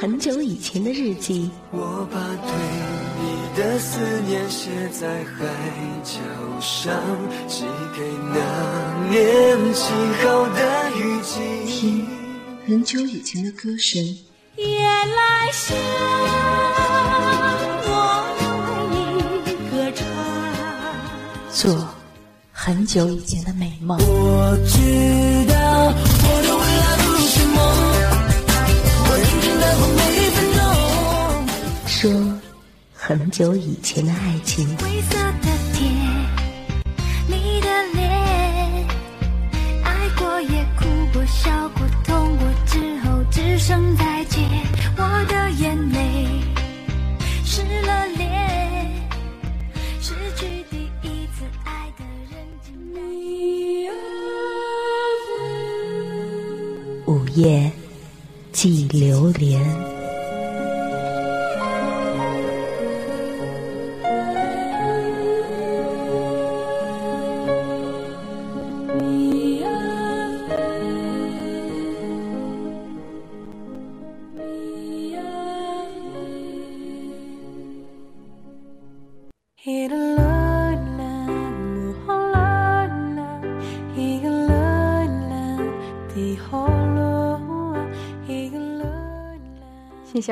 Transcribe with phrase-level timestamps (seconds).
[0.00, 1.50] 很久以前的日记。
[1.72, 2.50] 我把对
[3.20, 3.22] 你
[3.54, 5.44] 的思念写在海
[6.02, 6.16] 角
[6.58, 6.98] 上，
[7.46, 8.00] 寄给
[8.32, 8.40] 那
[9.10, 9.92] 年起
[10.22, 11.38] 好的雨季。
[11.66, 12.08] 听
[12.66, 14.02] 很久以前的歌声。
[14.56, 15.76] 夜来香，
[17.84, 17.92] 我
[18.88, 18.96] 为
[19.44, 20.06] 你歌唱。
[21.52, 21.86] 做
[22.50, 23.98] 很久以前的美梦。
[23.98, 25.44] 我知
[33.10, 34.68] 很久以前的爱情。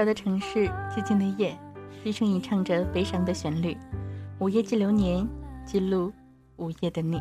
[0.09, 1.55] 的城市，寂静的夜，
[2.03, 3.77] 低声吟唱着悲伤的旋律。
[4.39, 5.29] 午夜记流年，
[5.67, 6.11] 记录
[6.57, 7.21] 午夜的你。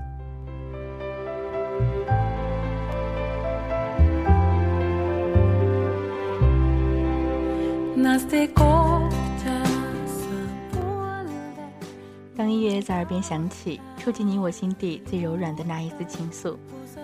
[12.37, 16.55] 当音乐在耳边响起，触及你我心底最柔软的那一丝情愫，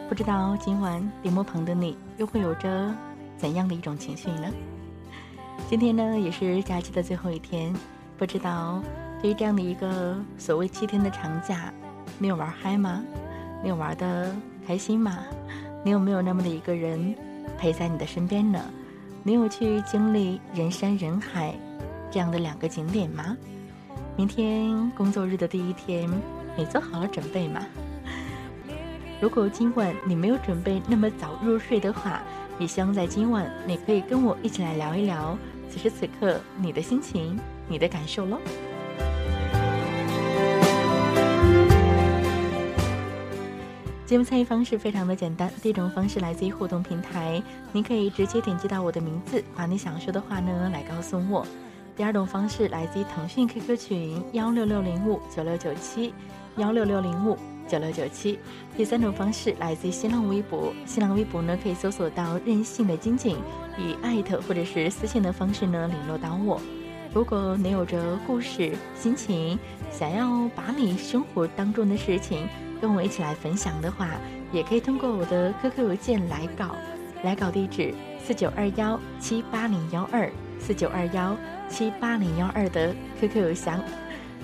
[0.08, 2.96] 不知道今晚屏幕旁的你又会有着
[3.35, 4.50] 怎样的一种情绪呢？
[5.69, 7.74] 今天呢，也是假期的最后一天，
[8.18, 8.81] 不知道
[9.22, 11.74] 对于这样的一个所谓七天的长假，
[12.19, 13.03] 你有玩嗨吗？
[13.64, 14.36] 你有玩的
[14.68, 15.19] 开心吗？
[15.84, 17.16] 你有没有那么的一个人
[17.58, 18.59] 陪在你的身边呢？
[19.24, 21.56] 你有去经历人山人海
[22.12, 23.35] 这样的两个景点吗？
[24.16, 26.09] 明天工作日的第一天，
[26.56, 27.66] 你做好了准备吗？
[29.20, 32.22] 如果今晚你没有准备那么早入睡的话，
[32.59, 35.38] 也希望在今晚你可以跟我一起来聊一聊。
[35.69, 38.38] 此时此刻，你的心情，你的感受喽。
[44.06, 47.41] 节目参与方式非常的简单，第一种方式来自于互动平台，
[47.72, 51.47] 你可以直接点击到我的名字，把你想说的话呢来告诉我。
[51.96, 56.14] 第二种方式来自于腾讯 QQ 群幺六六零五九六九七
[56.58, 57.35] 幺六六零五
[57.68, 58.40] 九六九七。
[58.75, 63.38] 第三种方式来自于新浪微博，新浪微博呢可以搜索到任性的金井。
[63.78, 66.62] 以艾特或者是私信的方式呢联络到我。
[67.13, 69.57] 如果你有着故事、心情，
[69.91, 72.47] 想要把你生活当中的事情
[72.81, 74.09] 跟我一起来分享的话，
[74.52, 76.75] 也可以通过我的 QQ 邮件来稿。
[77.23, 80.29] 来稿地址：四九二幺七八零幺二
[80.59, 81.38] 四九二幺
[81.69, 83.79] 七八零幺二的 QQ 邮箱。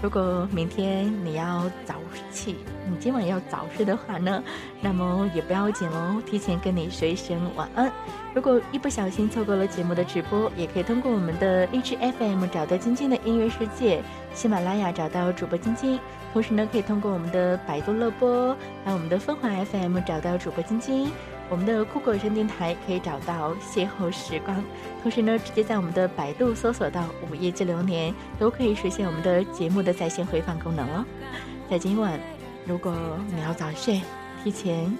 [0.01, 1.95] 如果明天你要早
[2.31, 2.55] 起，
[2.89, 4.41] 你今晚要早睡的话呢，
[4.79, 7.91] 那么也不要紧哦，提前跟你说一声晚安。
[8.33, 14.01] 如果一不小心错过了节目的直播，也可以通过我们的荔枝 FM 找到晶晶的音乐世界，
[14.33, 15.99] 喜马拉雅找到主播晶晶，
[16.31, 18.55] 同时呢，可以通过我们的百度乐播，
[18.85, 21.11] 还有我们的凤凰 FM 找到主播晶晶。
[21.49, 24.63] 我们的酷狗声电台可以找到邂逅时光，
[25.01, 31.03] 同时呢，直接在我们的百度搜索到午夜之流年，都可以实现我们的节目的在线回放功能哦。
[31.69, 32.19] 在今晚，
[32.65, 32.93] 如果
[33.33, 34.01] 你要早睡，
[34.43, 34.95] 提前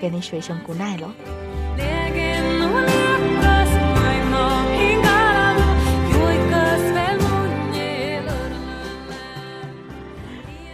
[0.00, 1.41] 跟你说一声 good night 喽。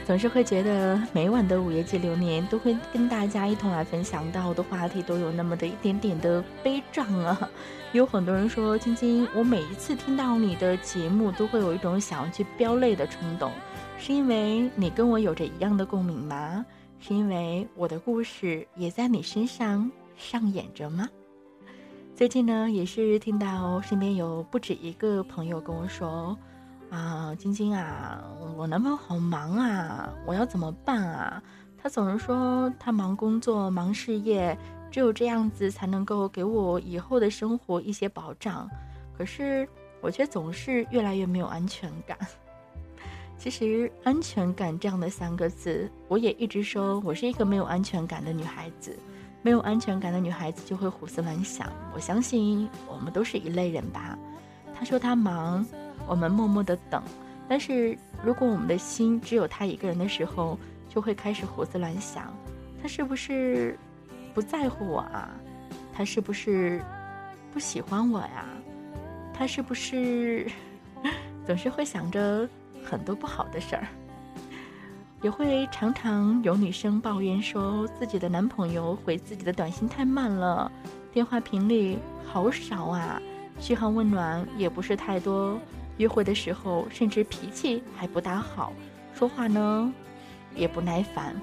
[0.09, 7.51] 总是会觉得每晚的午夜记流年都会跟大家一同来分享到的话题都有那么的一点点的悲壮啊。
[7.93, 13.53] 有很多人说，晶晶，我每一次听到你的节目都会有一种想要去飙泪的冲动，
[13.99, 16.65] 是因为你跟我有着一样的共鸣吗？
[16.99, 21.07] 是因为我的故事也在你身上上演着吗？
[22.15, 26.35] 最近呢，也是听到身边有不止一个朋友跟我说。
[26.91, 28.25] 啊，晶晶啊，
[28.57, 31.43] 我男朋友好忙啊，我要怎么办啊？
[31.81, 34.57] 他总是说他忙工作、忙事业，
[34.91, 38.69] 只有这样子才能够给我以后的生活一些保障。
[39.17, 39.69] 可是
[40.01, 42.17] 我却总是越来越没有安全感。
[43.37, 48.99] 其实“安全感”这样的三个字，我也一直说我是一个没有安全感的女孩子。
[49.41, 51.71] 没有安全感的女孩子就会胡思乱想。
[51.95, 54.19] 我相信我们都是一类人吧。
[54.75, 55.65] 他说他忙，
[56.09, 57.03] 我们默默的等。
[57.49, 60.59] 但是如果我们的心只有他一个人的时候，
[60.89, 62.33] 就会开始胡思乱想，
[62.83, 63.79] 他是不是
[64.35, 65.31] 不在乎我啊？
[65.95, 66.83] 他是不是
[67.53, 68.45] 不喜欢我呀？
[69.33, 70.47] 他是不是
[71.47, 72.49] 总是会想着
[72.85, 73.87] 很多不好的事儿？
[75.23, 80.71] 也会常常有女生抱怨说自己的男朋友回自己的短信太慢了，
[81.13, 83.21] 电话频率好少啊，
[83.59, 85.59] 嘘寒问暖也不是太多，
[85.99, 88.73] 约会的时候甚至脾气还不大好，
[89.15, 89.93] 说话呢
[90.55, 91.35] 也不耐烦。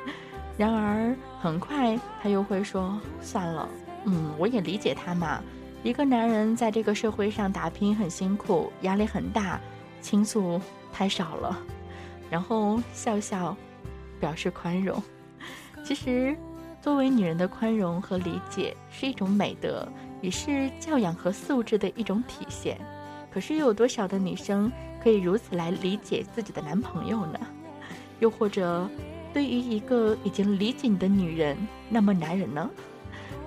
[0.56, 3.68] 然而很快他又会说算了，
[4.04, 5.42] 嗯，我也理解他嘛，
[5.82, 9.58] 一个男人在这个社会上打拼很辛苦，压力很大，
[10.00, 10.60] 倾诉
[10.92, 11.58] 太少了。
[12.30, 13.56] 然后笑笑，
[14.20, 15.02] 表示宽容。
[15.84, 16.36] 其实，
[16.80, 19.88] 作为女人的宽容和理解是一种美德，
[20.20, 22.78] 也是教养和素质的一种体现。
[23.32, 24.70] 可是，又有多少的女生
[25.02, 27.40] 可以如此来理解自己的男朋友呢？
[28.20, 28.88] 又或者，
[29.32, 31.56] 对于一个已经理解你的女人，
[31.88, 32.70] 那么男人呢？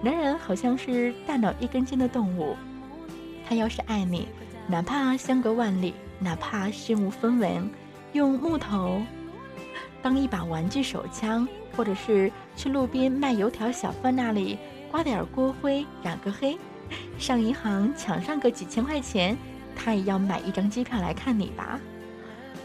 [0.02, 2.56] 男人好像是大脑一根筋的动物，
[3.48, 4.28] 他要是爱你，
[4.68, 7.70] 哪怕相隔万里，哪怕身无分文。
[8.14, 9.02] 用木头
[10.02, 14.58] 当一把玩具手枪，或者是去路边卖油条小贩那里
[14.90, 16.58] 刮点锅灰染个黑，
[17.18, 19.38] 上银行抢上个几千块钱，
[19.76, 21.80] 他也要买一张机票来看你吧。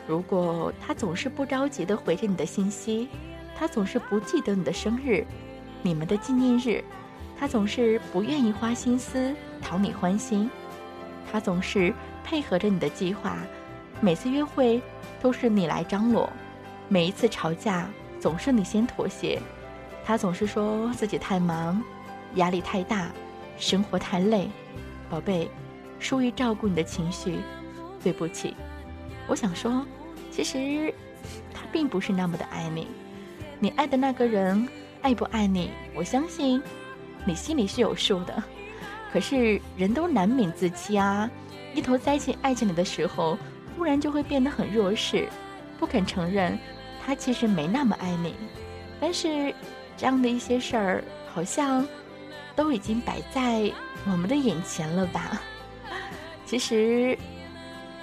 [0.07, 3.09] 如果他总是不着急的回着你的信息，
[3.57, 5.27] 他总是不记得你的生日、
[5.83, 6.83] 你们的纪念日，
[7.39, 10.49] 他总是不愿意花心思讨你欢心，
[11.31, 11.93] 他总是
[12.25, 13.37] 配合着你的计划，
[14.01, 14.81] 每次约会。
[15.23, 16.33] 都是你来张罗，
[16.89, 17.87] 每一次吵架
[18.19, 19.39] 总是你先妥协，
[20.03, 21.83] 他总是说自己太忙，
[22.37, 23.11] 压力太大，
[23.59, 24.49] 生活太累，
[25.11, 25.47] 宝贝，
[26.01, 27.39] 疏于照顾你的情绪，
[28.03, 28.57] 对不起。
[29.29, 29.87] 我想说，
[30.33, 30.93] 其实
[31.55, 32.89] 他并不是那么的爱你，
[33.61, 34.67] 你爱的那个人
[35.03, 36.61] 爱不爱你，我相信
[37.25, 38.43] 你心里是有数的。
[39.13, 41.31] 可是人都难免自欺啊，
[41.75, 43.39] 一头栽进爱情里的时候。
[43.79, 45.27] 忽然就会变得很弱势，
[45.79, 46.59] 不肯承认
[47.03, 48.35] 他其实没那么爱你。
[49.01, 49.55] 但是
[49.97, 51.87] 这样的一些事儿，好像
[52.55, 53.73] 都已经摆在
[54.05, 55.41] 我们的眼前了吧？
[56.51, 57.17] 其实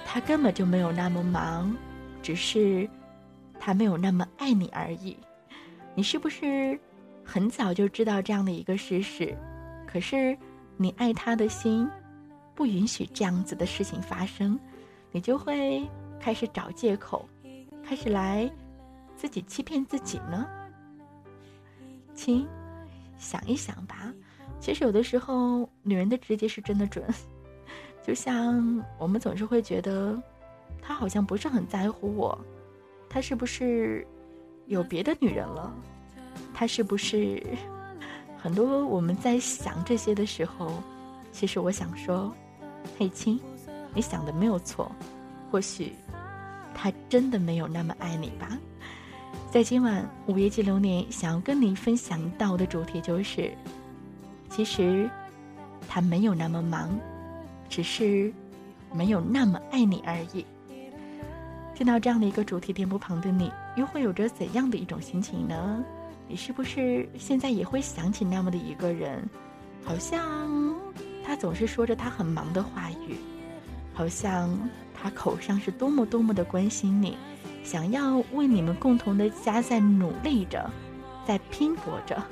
[0.06, 1.76] 他根本就没有那么忙，
[2.22, 2.88] 只是
[3.60, 5.14] 他没有那么爱你而已。
[5.94, 6.80] 你是不是
[7.22, 9.36] 很早就知道这样的一个事实？
[9.86, 10.34] 可是
[10.78, 11.86] 你爱他的心
[12.54, 14.58] 不允许这样子的事情发生。
[15.12, 15.86] 你就会
[16.18, 17.28] 开始找借口，
[17.84, 18.50] 开始来
[19.14, 20.48] 自己欺骗自己呢。
[22.14, 22.48] 亲，
[23.18, 24.10] 想一想吧，
[24.58, 27.04] 其实有的时候女人的直觉是真的准。
[28.08, 30.18] 就像我们总是会觉得，
[30.80, 32.38] 他好像不是很在乎我，
[33.06, 34.06] 他是不是
[34.64, 35.70] 有别的女人了？
[36.54, 37.46] 他是不是
[38.38, 40.82] 很多我们在想这些的时候，
[41.32, 42.32] 其实我想说，
[42.98, 43.38] 嘿亲。
[43.94, 44.90] 你想的没有错，
[45.50, 45.92] 或许
[46.74, 48.58] 他真的没有那么爱你吧。
[49.50, 53.52] 在今晚午夜记流年，想要跟你分享到的主题就是：
[54.48, 55.10] 其实
[55.86, 56.98] 他没有那么忙，
[57.68, 58.32] 只是
[58.92, 60.44] 没有那么爱你而已。
[61.74, 65.84] 听到这样的一个主题，电波旁的你又会有着怎样的一种心情呢？
[66.26, 69.28] 你是不是现在也会想起那么的一个人？
[69.84, 70.74] 好像
[71.24, 73.16] 他总是说着他很忙的话语。
[73.94, 74.56] 好像
[74.94, 77.16] 他口上是多么多么的关心你，
[77.64, 80.70] 想要为你们共同的家在努力着，
[81.26, 82.22] 在拼搏着，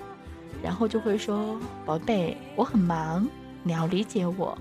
[0.62, 3.28] 然后就会说：“宝贝，我很忙，
[3.64, 4.56] 你要理解我。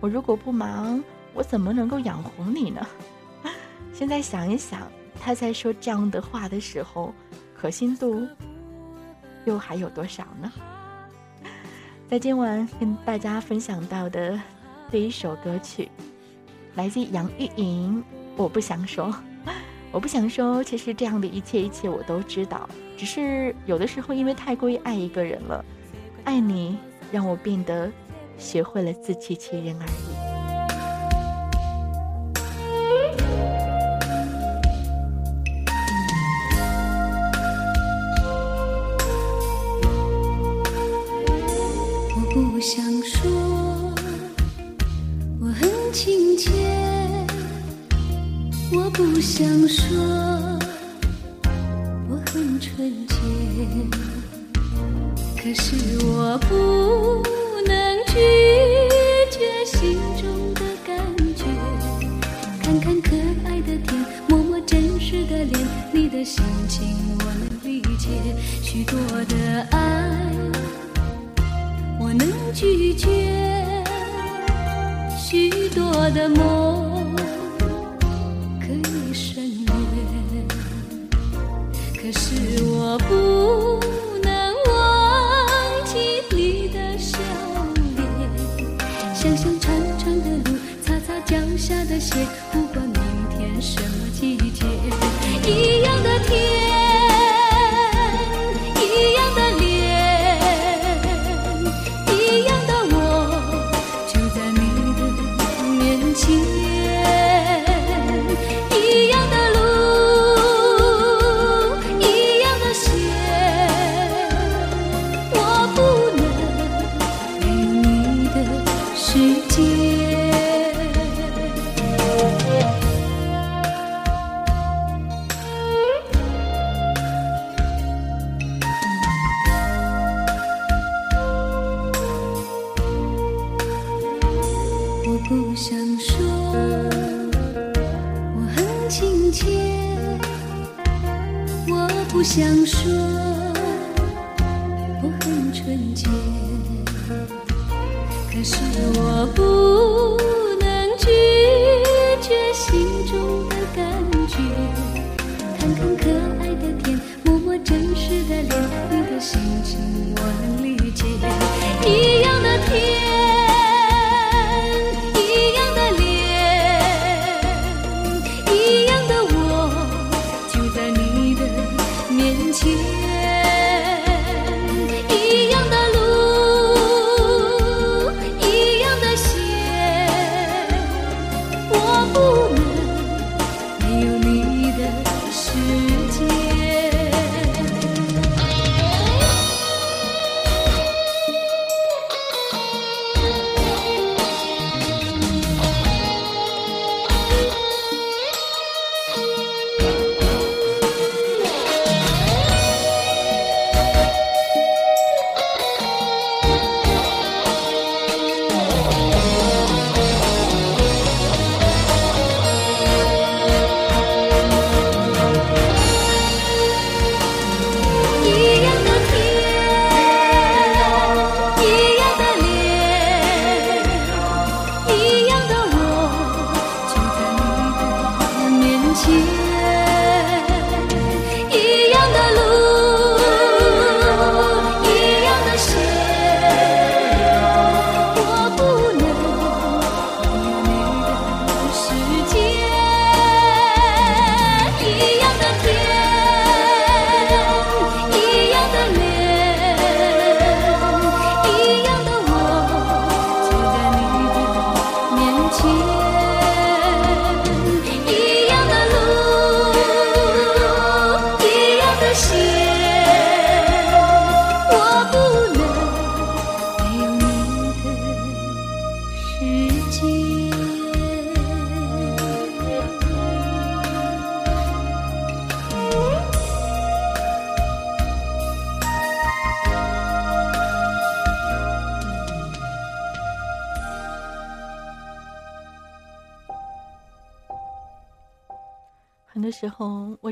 [0.00, 1.02] 我如果不忙，
[1.34, 2.86] 我怎么能够养活你呢？”
[3.92, 7.14] 现在想一想，他在说这样的话的时候，
[7.54, 8.26] 可信度
[9.44, 10.52] 又还有多少呢？
[12.08, 14.40] 在今晚跟大家分享到的
[14.90, 15.88] 第一首歌曲。
[16.74, 18.04] 来自杨钰莹，
[18.36, 19.14] 我不想说，
[19.90, 20.62] 我不想说。
[20.62, 25.64] 其实这样的一切一切我都知道，只是有的时候因为太过于爱一个人了，
[26.24, 26.76] 爱你
[27.10, 27.90] 让我变得
[28.38, 30.25] 学会了自欺欺人而已。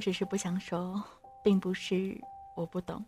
[0.04, 1.02] 只是不想说，
[1.42, 2.20] 并不是
[2.54, 3.02] 我不懂。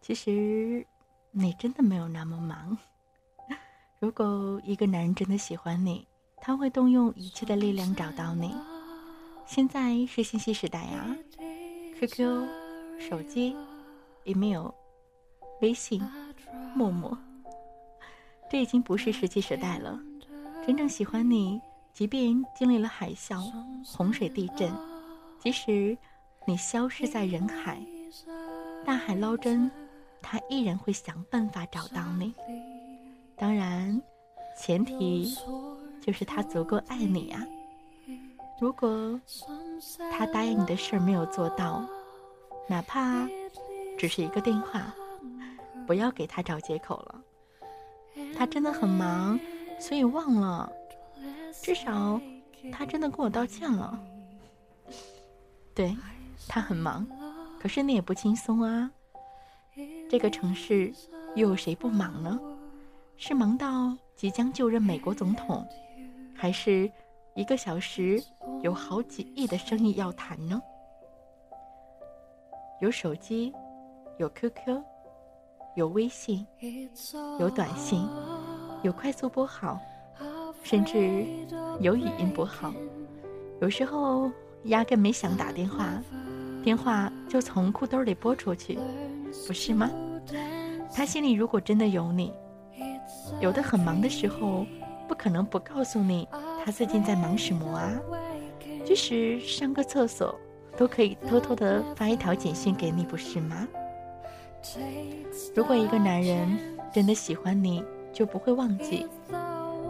[0.00, 0.84] 其实，
[1.30, 2.76] 你真的没有那么忙。
[4.00, 6.04] 如果一个男人真的喜欢你，
[6.38, 8.52] 他会动用一切的力量找到你。
[9.46, 11.16] 现在是信息时代啊
[12.00, 12.48] ，QQ、
[12.98, 13.54] 手机、
[14.24, 14.70] email、
[15.60, 16.02] 微信、
[16.74, 17.16] 陌陌，
[18.50, 19.96] 这已经不是石器时代了。
[20.66, 21.60] 真正喜欢你，
[21.92, 23.40] 即便经历了海啸、
[23.86, 24.72] 洪水、地震，
[25.38, 25.96] 即使
[26.48, 27.78] 你消失在人海，
[28.82, 29.70] 大海捞针，
[30.22, 32.32] 他依然会想办法找到你。
[33.36, 34.00] 当然，
[34.56, 35.36] 前提
[36.00, 37.46] 就是他足够爱你啊。
[38.58, 39.20] 如果
[40.10, 41.84] 他答应你的事儿没有做到，
[42.66, 43.28] 哪怕
[43.98, 44.90] 只是一个电话，
[45.86, 47.22] 不要给他找借口了。
[48.34, 49.38] 他真的很忙，
[49.78, 50.72] 所以忘了。
[51.60, 52.18] 至少
[52.72, 54.00] 他真的跟我道歉了。
[55.74, 55.94] 对，
[56.46, 57.06] 他很忙，
[57.58, 58.90] 可是你也不轻松啊。
[60.08, 60.92] 这个城市
[61.34, 62.38] 又有谁不忙呢？
[63.16, 65.66] 是忙到即将就任美国总统，
[66.34, 66.90] 还是
[67.34, 68.22] 一个小时
[68.62, 70.60] 有好几亿的生意要谈呢？
[72.80, 73.52] 有手机，
[74.18, 74.80] 有 QQ，
[75.74, 76.46] 有微信，
[77.40, 78.08] 有短信，
[78.82, 79.80] 有快速拨号，
[80.62, 81.26] 甚至
[81.80, 82.72] 有语音拨号。
[83.60, 84.30] 有时候
[84.64, 85.86] 压根没想打电话，
[86.62, 88.78] 电话就从裤兜里拨出去，
[89.46, 89.90] 不是吗？
[90.94, 92.32] 他心里如果真的有你，
[93.40, 94.66] 有的很忙的时候，
[95.06, 96.28] 不可能不告诉你
[96.64, 97.92] 他最近在忙什么啊。
[98.84, 100.34] 即使上个厕所，
[100.76, 103.68] 都可以偷偷的发一条简讯给你，不是吗？
[105.54, 106.58] 如果一个男人
[106.92, 109.06] 真的喜欢你，就不会忘记；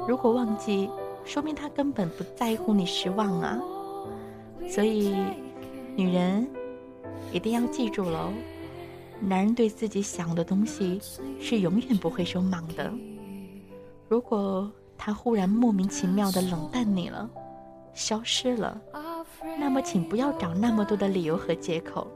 [0.06, 0.90] 如果忘记，
[1.24, 3.58] 说明他根本不在乎你失望啊。
[4.68, 5.14] 所以，
[5.96, 6.46] 女人
[7.32, 8.30] 一定要记住喽。
[9.20, 11.00] 男人对自己想的东西
[11.40, 12.92] 是永远不会说忙的。
[14.08, 17.28] 如果他忽然莫名其妙的冷淡你了，
[17.94, 18.80] 消失了，
[19.58, 22.06] 那么请不要找那么多的理由和借口，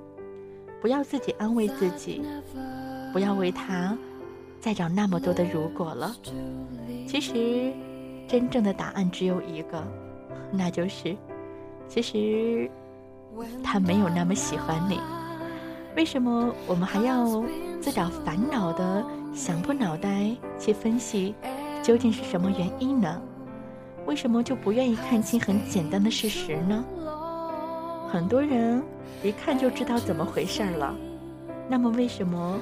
[0.80, 2.23] 不要自己安慰自己，
[3.12, 3.99] 不要为他
[4.61, 6.14] 再找那么多的如果了。
[7.09, 7.73] 其实，
[8.28, 9.82] 真正的答案只有一个，
[10.52, 11.16] 那就是，
[11.93, 12.71] 其实
[13.63, 14.99] 他没有那么喜欢你。
[15.95, 17.45] 为什么我们还要
[17.83, 21.35] 自找烦恼的想破脑袋去分析，
[21.83, 23.21] 究竟是什么原因呢？
[24.07, 26.83] 为什么就不愿意看清很简单的事实呢？
[28.11, 28.83] 很多人
[29.23, 30.95] 一看就知道怎么回事了，
[31.69, 32.59] 那么为什么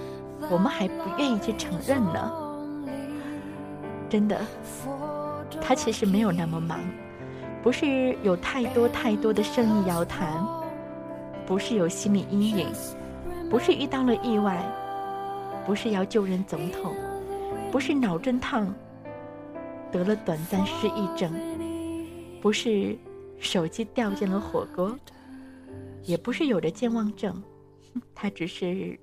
[0.50, 2.32] 我们还不愿意去承认呢？
[4.08, 4.40] 真的，
[5.60, 6.80] 他其实没有那么忙，
[7.62, 10.44] 不是有太多太多的生意要谈，
[11.46, 12.66] 不是有心理阴影。
[13.50, 14.64] 不是遇到了意外，
[15.66, 16.94] 不是要救人总统，
[17.72, 18.72] 不是脑震荡
[19.90, 21.32] 得了短暂失忆症，
[22.40, 22.96] 不是
[23.40, 24.96] 手机掉进了火锅，
[26.04, 27.42] 也不是有着健忘症，
[28.14, 28.96] 他只是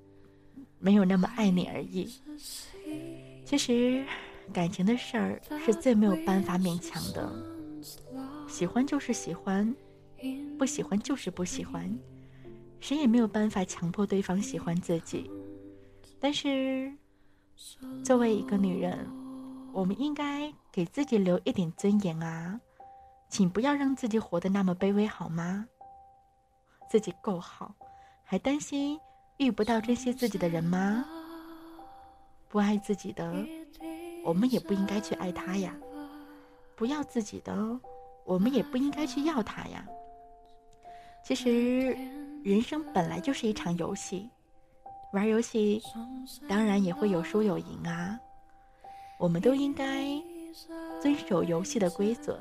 [0.78, 2.10] 没有那么爱你而已。
[3.44, 4.02] 其实，
[4.50, 7.30] 感情的事儿是最没有办法勉强的，
[8.48, 9.72] 喜欢就是喜欢，
[10.58, 11.96] 不喜欢就是不喜欢。
[12.80, 15.30] 谁也没有办法强迫对方喜欢自己，
[16.18, 16.92] 但是，
[18.04, 19.06] 作为一个女人，
[19.72, 22.58] 我们应该给自己留一点尊严啊！
[23.28, 25.66] 请不要让自己活得那么卑微，好吗？
[26.88, 27.74] 自己够好，
[28.24, 28.98] 还担心
[29.36, 31.04] 遇不到珍惜自己的人吗？
[32.48, 33.44] 不爱自己的，
[34.24, 35.72] 我们也不应该去爱他呀；
[36.76, 37.52] 不要自己的，
[38.28, 39.84] 我们也不应该去要他呀。
[41.24, 41.96] 其实。
[42.44, 44.30] 人生本来就是一场游戏，
[45.12, 45.82] 玩游戏
[46.48, 48.18] 当然也会有输有赢啊。
[49.18, 50.06] 我们都应该
[51.02, 52.38] 遵守游戏的规则，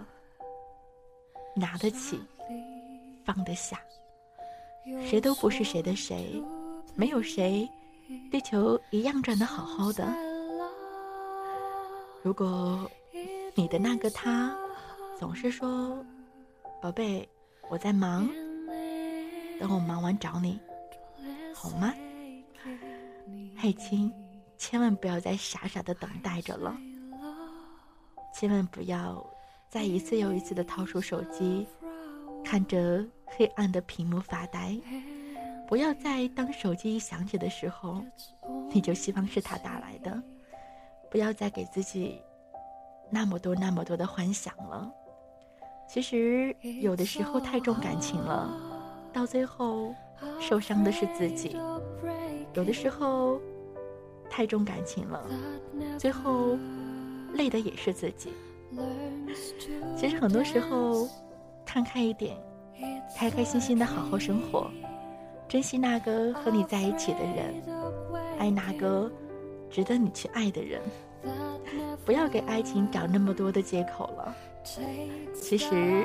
[1.56, 2.22] 拿得起，
[3.26, 3.82] 放得下。
[5.04, 6.42] 谁都不是谁的谁，
[6.96, 7.68] 没有谁，
[8.32, 10.08] 地球一样转得好好的。
[12.22, 12.90] 如果
[13.56, 14.56] 你的那个他
[15.20, 16.06] 总是说
[16.82, 17.28] ：“宝贝，
[17.70, 18.30] 我在忙。”
[19.60, 20.60] 等我忙完找你，
[21.56, 21.92] 好吗？
[23.58, 24.14] 嘿，亲，
[24.56, 26.78] 千万不要再傻傻的等待着了，
[28.32, 29.26] 千万不要
[29.68, 31.66] 再一次又一次的掏出手机，
[32.46, 34.80] 看着黑暗的屏幕发呆。
[35.68, 38.06] 不要再当手机一响起的时候，
[38.70, 40.22] 你就希望是他打来的。
[41.10, 42.22] 不要再给自己
[43.10, 44.94] 那么多那么多的幻想了。
[45.88, 48.50] 其实有的时候太重感情了。
[49.14, 49.96] 到最后，
[50.40, 51.58] 受伤的是自己。
[52.54, 53.40] 有的时候，
[54.30, 55.24] 太重感情了，
[55.98, 56.58] 最后
[57.34, 58.34] 累的也是自己。
[59.96, 61.08] 其实很多时候，
[61.66, 62.38] 看开一点，
[63.18, 64.70] 开开心心的好好生活，
[65.48, 67.56] 珍惜那个和你在一起的人，
[68.38, 69.10] 爱那个
[69.70, 70.82] 值得你去爱的人。
[72.06, 74.36] 不要给爱情找那么多的借口了。
[75.34, 76.04] 其实。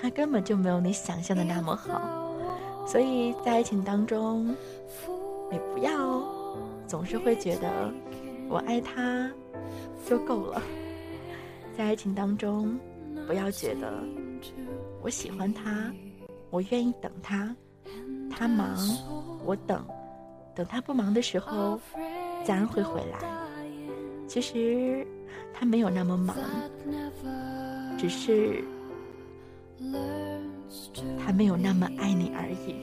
[0.00, 2.32] 他根本就没有你想象的那么好，
[2.86, 4.46] 所以在爱情当中，
[5.50, 6.22] 你不要
[6.86, 7.92] 总是会觉得
[8.48, 9.28] 我爱他
[10.08, 10.62] 就够了。
[11.76, 12.78] 在爱情当中，
[13.26, 13.92] 不要觉得
[15.02, 15.92] 我喜欢他，
[16.50, 17.52] 我愿意等他，
[18.30, 18.78] 他忙
[19.44, 19.84] 我等，
[20.54, 21.80] 等他不忙的时候，
[22.44, 23.18] 自然会回来。
[24.28, 25.04] 其实
[25.52, 26.36] 他没有那么忙
[27.98, 28.62] 只是
[31.24, 32.76] 他没有那么爱你而已。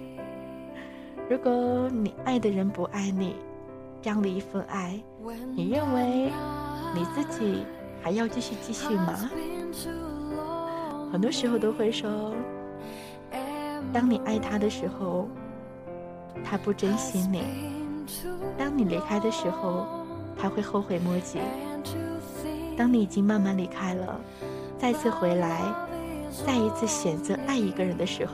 [1.29, 3.35] 如果你爱的人不爱你
[4.01, 5.01] 这样的一份爱
[5.55, 6.31] 你认为
[6.93, 7.65] 你自己
[8.01, 9.29] 还要继续继续吗？
[11.11, 12.35] 很多时候都会说
[13.93, 15.29] 当你爱他的时候
[16.43, 17.43] 他不珍惜你。
[18.57, 19.87] 当你离开的时候
[20.37, 21.39] 他会后悔莫及。
[22.77, 24.19] 当你已经慢慢离开了
[24.77, 25.61] 再次回来
[26.45, 28.33] 再一次选择爱一个人的时候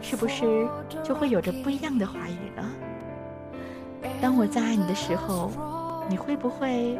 [0.00, 0.68] 是不是
[1.02, 2.70] 就会有着不一样的话语呢？
[4.20, 5.50] 当我再爱你的时候
[6.08, 6.98] 你会不会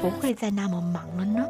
[0.00, 1.44] 不会再那么忙了呢？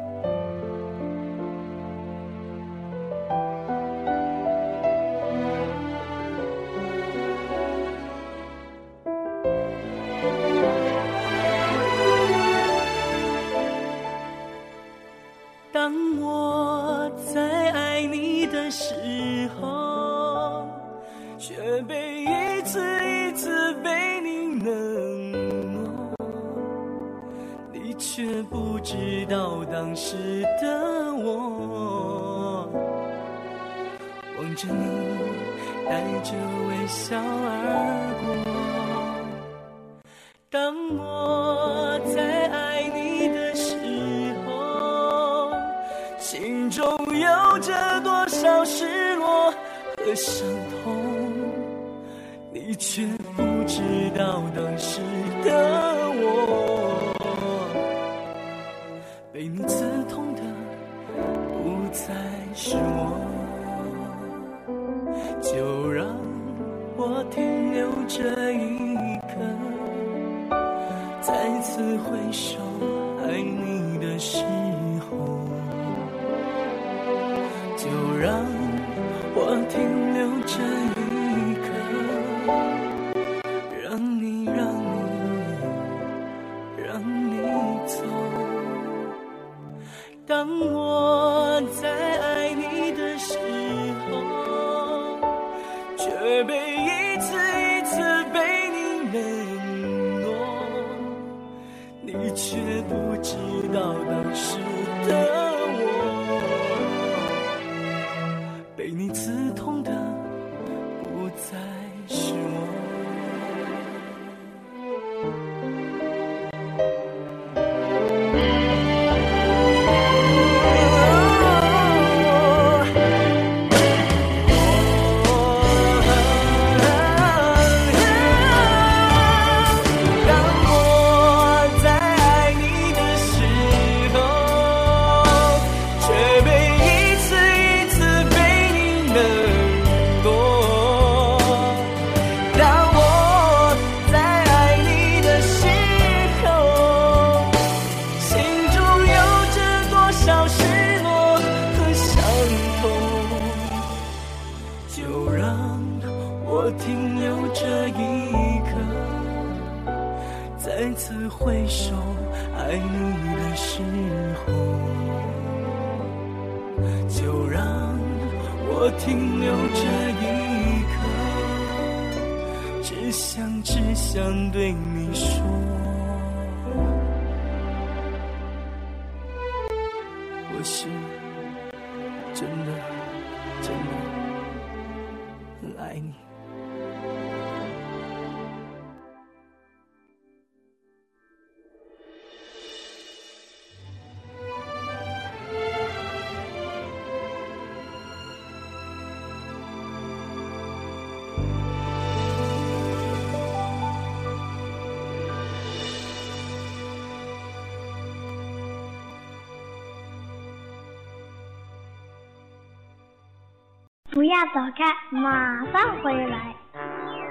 [214.21, 216.53] 不要走开马上回来。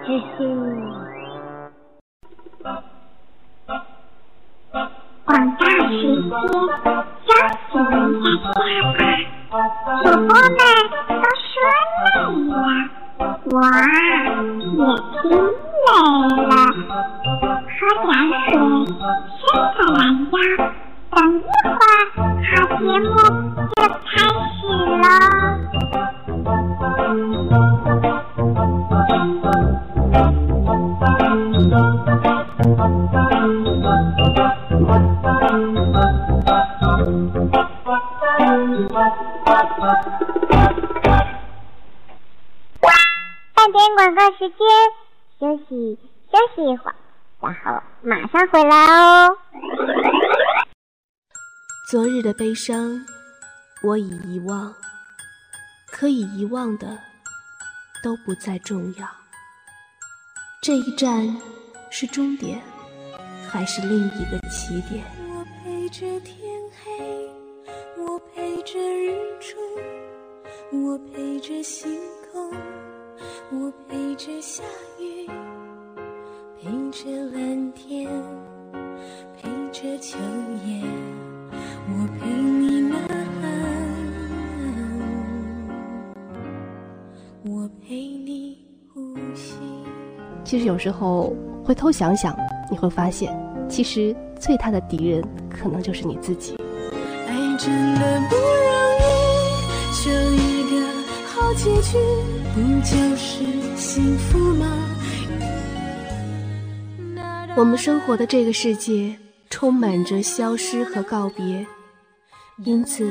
[0.05, 0.45] 谢谢。
[0.45, 1.10] 你
[52.51, 53.01] 悲伤，
[53.81, 54.75] 我已遗忘，
[55.87, 56.99] 可以遗忘的
[58.03, 59.09] 都不再重要，
[60.61, 61.33] 这一站
[61.93, 62.61] 是终点，
[63.49, 65.05] 还是另一个起点？
[65.29, 66.37] 我陪着天
[66.83, 67.31] 黑，
[67.97, 69.57] 我陪着日出，
[70.73, 72.01] 我陪着星
[72.33, 72.53] 空，
[73.53, 74.65] 我陪着下
[74.99, 75.29] 雨，
[76.61, 78.11] 陪着蓝天，
[79.41, 80.19] 陪着秋
[80.67, 81.00] 叶。
[82.21, 83.49] 陪你呐喊，
[87.45, 88.59] 我陪你
[88.93, 89.55] 呼吸。
[90.45, 92.37] 其实有时候回头想想，
[92.71, 93.35] 你会发现，
[93.69, 96.57] 其实最大的敌人可能就是你自己。
[97.27, 98.45] 爱真的不容
[99.01, 99.03] 易，
[99.95, 100.77] 求一个
[101.27, 101.99] 好结局，
[102.55, 103.45] 不就是
[103.77, 104.67] 幸福吗？
[107.57, 109.15] 我们生活的这个世界
[109.51, 111.67] 充满着消失和告别，
[112.63, 113.11] 因此，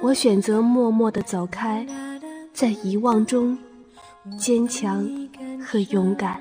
[0.00, 1.86] 我选择默默地走开，
[2.54, 3.56] 在遗忘中
[4.38, 5.06] 坚强
[5.62, 6.40] 和勇敢。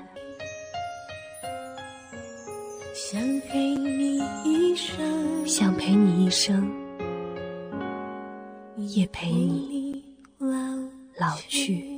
[2.94, 6.72] 想陪你一生，想陪你一生，
[8.78, 10.04] 也陪陪你
[11.18, 11.91] 老去。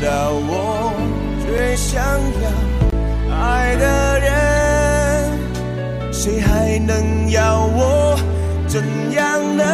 [0.00, 0.92] 到我
[1.44, 2.00] 最想
[2.42, 2.50] 要
[3.36, 4.32] 爱的人，
[6.12, 8.16] 谁还能要我
[8.66, 8.82] 怎
[9.12, 9.64] 样呢？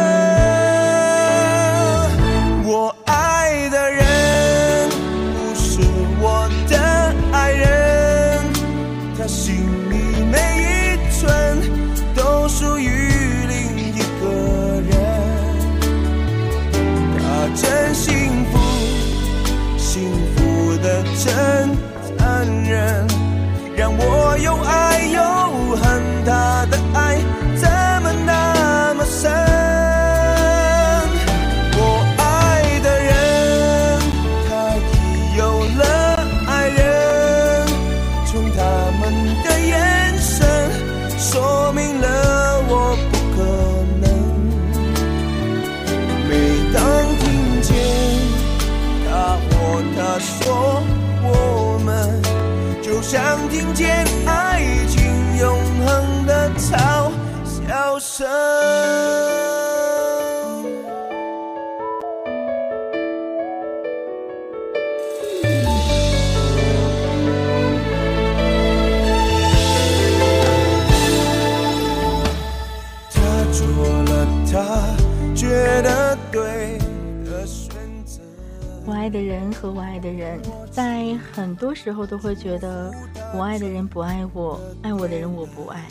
[79.15, 80.37] 的人和我爱的人，
[80.69, 82.91] 在很多时候都会觉得
[83.33, 85.81] 我爱的人不爱我，爱我的人我不爱。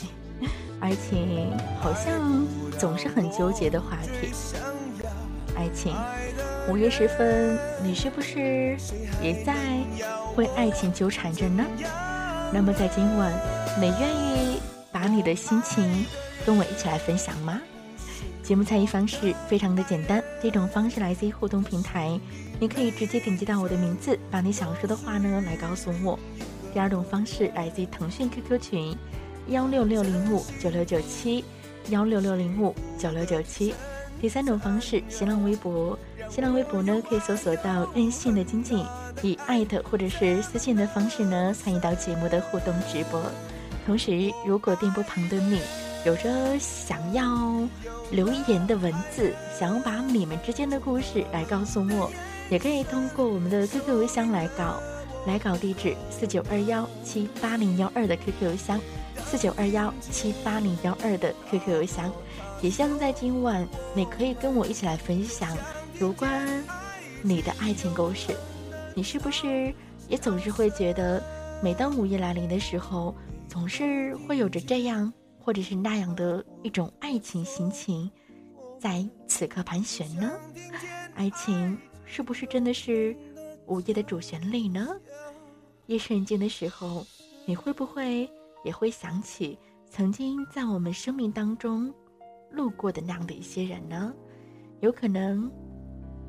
[0.79, 2.45] 爱情好像
[2.77, 4.31] 总是很纠结的话题。
[5.55, 5.95] 爱情，
[6.69, 8.77] 午夜时分，你是不是
[9.23, 9.55] 也在
[10.35, 11.63] 为爱情纠缠着呢？
[12.53, 13.33] 那么在今晚，
[13.81, 14.59] 你愿意
[14.91, 16.05] 把你的心情
[16.45, 17.59] 跟我一起来分享吗？
[18.43, 22.19] 节目参与方式非常的简单，这种方式来自于互动平台，
[22.59, 26.19] 你可以直接点击到我的名字，把你想说的话呢来告诉我。
[26.73, 28.97] 第二种方式来自于腾讯 QQ 群
[29.47, 31.43] 幺六六零五九六九七
[31.89, 33.73] 幺六六零五九六九七。
[34.21, 35.97] 第三种方式，新浪微博，
[36.29, 38.83] 新浪微博呢可以搜索到任性的经济，
[39.21, 43.21] 以艾特或者是私信的方式呢参与到节目的互动直播。
[43.85, 45.59] 同时，如果电波旁的你
[46.05, 47.67] 有着想要
[48.11, 52.11] 留言的文字，想要把你们之间的故事来告诉我，
[52.51, 54.79] 也可以通过我们的 QQ 邮箱来搞。
[55.25, 58.79] 来搞地址四九二幺七八零幺二的 QQ 邮箱，
[59.25, 62.11] 四九二幺七八零幺二的 QQ 邮箱。
[62.61, 65.57] 也希望在今晚，你可以跟我一起来分享
[65.99, 66.63] 有关
[67.23, 68.35] 你的爱情故事，
[68.93, 69.73] 你是不是
[70.07, 71.19] 也总是会觉得，
[71.63, 73.15] 每当午夜来临的时候，
[73.49, 75.11] 总是会有着这样
[75.45, 78.09] 或者是那样的一种爱情心情，
[78.79, 80.31] 在此刻盘旋呢？
[81.13, 83.15] 爱情是不是真的是
[83.67, 84.87] 午夜的主旋律呢？
[85.85, 87.05] 夜深人静的时候，
[87.45, 88.27] 你会不会
[88.63, 89.55] 也会想起
[89.87, 91.93] 曾经在我们生命当中
[92.49, 94.11] 路过的那样的一些人呢？
[94.79, 95.51] 有可能。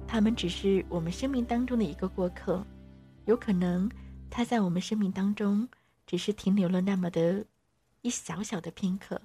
[0.07, 2.65] 他们只是我们生命当中的一个过客，
[3.25, 3.91] 有可能
[4.29, 5.67] 他在我们生命当中
[6.07, 7.43] 只是停留了那么的
[8.03, 9.21] 一小小的片刻，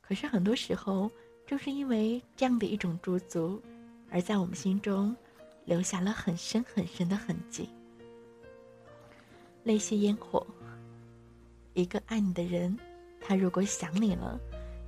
[0.00, 1.10] 可是很多时候
[1.46, 3.62] 正是因为这样的一种驻足，
[4.10, 5.16] 而在我们心中
[5.64, 7.68] 留下了很深很深的痕迹。
[9.62, 10.46] 那些烟火，
[11.74, 12.76] 一个爱你的人，
[13.20, 14.40] 他如果想你了，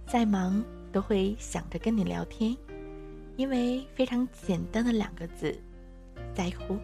[0.07, 2.57] 再忙都会想着跟你聊天。
[3.37, 5.59] 因为非常简单的两个字，
[6.35, 6.79] 在乎。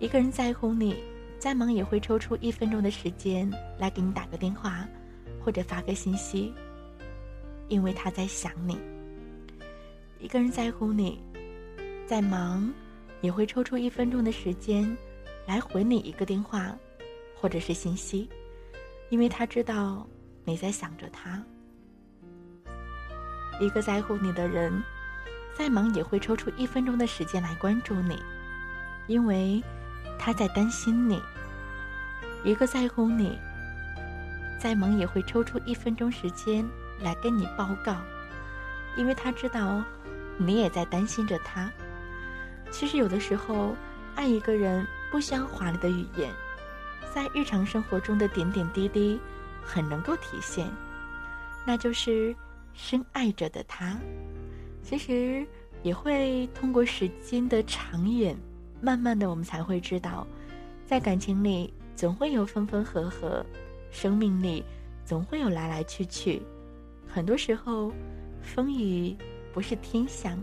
[0.00, 0.96] 一个人在乎你，
[1.38, 4.88] 再忙也会抽出一分钟的时间来给你打个电话，
[5.44, 6.54] 或者发个信息，
[7.68, 8.78] 因为他在想你。
[10.18, 11.22] 一个人在乎你，
[12.06, 12.72] 再忙
[13.20, 14.96] 也会抽出一分钟的时间
[15.46, 16.74] 来回你一个电话，
[17.36, 18.28] 或者是信息，
[19.10, 20.06] 因为他知道
[20.44, 21.42] 你在想着他。
[23.60, 24.82] 一个在乎你的人。
[25.56, 28.18] 再忙也会抽出一分钟的时间来关注你，
[29.06, 29.62] 因为
[30.18, 31.22] 他在担心你。
[32.42, 33.38] 一个在乎你，
[34.64, 36.66] 再忙也会抽出一分钟时间
[37.02, 37.96] 来跟你报告，
[38.96, 39.84] 因为他知道
[40.38, 41.70] 你也在担心着他。
[42.70, 43.76] 其实有的时候，
[44.14, 46.32] 爱一个人不需要华丽的语言，
[47.14, 49.20] 在日常生活中的点点滴滴
[49.62, 50.66] 很能够体现，
[51.66, 52.34] 那就是
[52.72, 53.94] 深爱着的他。
[54.82, 55.46] 其实
[55.82, 58.34] 也会通过时间的长远，
[58.80, 60.26] 慢慢的我们才会知道，
[60.86, 63.44] 在感情里总会有分分合合，
[63.94, 64.64] 生命里
[65.04, 66.42] 总会有来来去去。
[67.06, 67.92] 很多时候，
[68.42, 69.16] 风雨
[69.52, 70.36] 不是天降，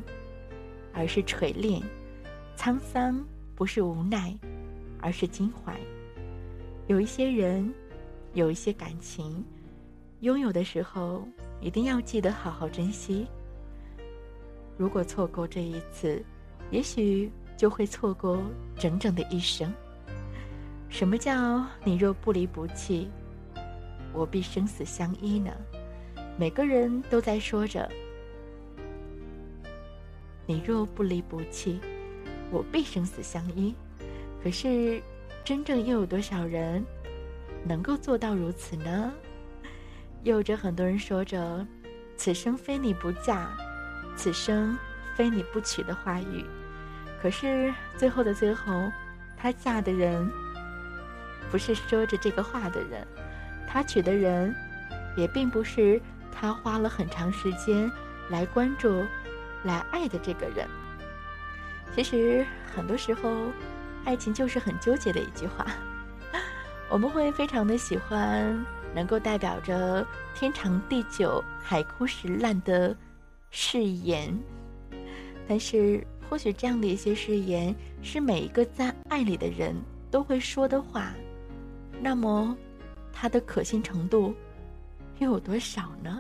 [0.93, 1.81] 而是锤炼；
[2.55, 3.21] 沧桑
[3.53, 4.33] 不是无奈，
[5.01, 5.77] 而是襟怀。
[6.87, 7.71] 有一些人，
[8.33, 9.43] 有一些感情，
[10.21, 11.27] 拥有的时候
[11.59, 13.27] 一定要记得好好珍惜。
[14.77, 16.23] 如果错过这一次，
[16.71, 18.41] 也许就会错过
[18.79, 19.71] 整整的一生。
[20.87, 23.09] 什么叫你若不离不弃，
[24.13, 25.51] 我必生死相依呢？
[26.37, 27.89] 每个人都在说着，
[30.45, 31.79] 你若不离不弃，
[32.49, 33.73] 我必生死相依。
[34.43, 35.01] 可是，
[35.43, 36.83] 真正又有多少人
[37.63, 39.13] 能够做到如此呢？
[40.23, 41.65] 有着很多人说着，
[42.15, 43.49] 此生非你不嫁。
[44.15, 44.77] 此生
[45.15, 46.45] 非你不娶的话语，
[47.21, 48.91] 可是最后的最后，
[49.37, 50.29] 她嫁的人
[51.49, 53.07] 不是说着这个话的人，
[53.71, 54.53] 他娶的人
[55.15, 57.89] 也并不是他花了很长时间
[58.29, 59.05] 来关注、
[59.63, 60.67] 来爱的这个人。
[61.95, 63.47] 其实很多时候，
[64.03, 65.65] 爱情就是很纠结的一句话。
[66.89, 70.05] 我们会非常的喜欢能够代表着
[70.35, 72.95] 天长地久、海枯石烂的。
[73.53, 74.33] 誓言，
[75.45, 79.75] 但是或许这样的一些誓言是每一个在爱里的人
[80.09, 81.11] 都会说的话，
[82.01, 82.55] 那么
[83.13, 84.33] 他的可信程度
[85.19, 86.19] 又有多少呢？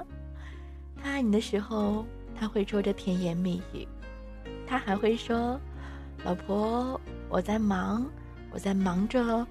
[1.01, 2.05] 他爱你的时候，
[2.37, 3.87] 他会说着甜言蜜语，
[4.67, 5.59] 他还会说
[6.23, 6.99] ：“老婆，
[7.29, 8.05] 我在忙，
[8.51, 9.45] 我在忙着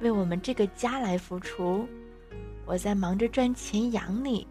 [0.00, 1.88] 为我们这个家来付出，
[2.64, 4.46] 我在忙着赚钱养你，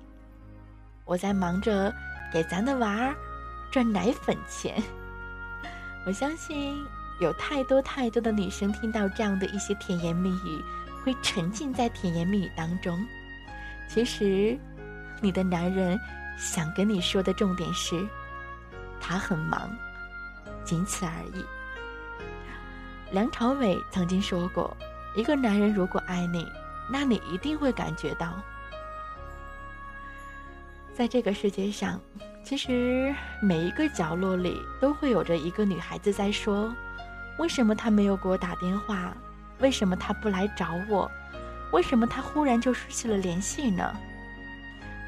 [1.05, 1.93] 我在忙着。”
[2.33, 3.15] 给咱的娃儿
[3.71, 4.81] 赚奶粉钱，
[6.03, 6.75] 我相信
[7.21, 10.63] 有太多太多的女生听到这样的一些甜言蜜语，
[11.03, 13.05] 会沉浸在甜言蜜语当中。
[13.87, 14.57] 其实，
[15.21, 15.99] 你的男人
[16.37, 18.07] 想跟你说的重点是，
[18.99, 19.69] 他很忙，
[20.63, 21.45] 仅此而已。
[23.11, 24.75] 梁朝伟曾经说过
[25.15, 26.51] ：“一个男人如果爱你，
[26.89, 28.33] 那你一定会感觉到。”
[30.95, 31.99] 在这个世界上，
[32.43, 36.73] 其实每一个角落里都会有着一个女孩子在说
[37.37, 39.15] ：“为什么他没有给我打电话？
[39.59, 41.09] 为什么他不来找我？
[41.71, 43.95] 为什么他忽然就失去了联系呢？”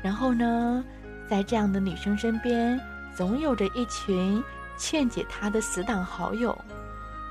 [0.02, 0.84] 然后呢，
[1.28, 2.80] 在这样的女生身边，
[3.16, 4.44] 总有着一群
[4.78, 6.58] 劝解她的死党好友。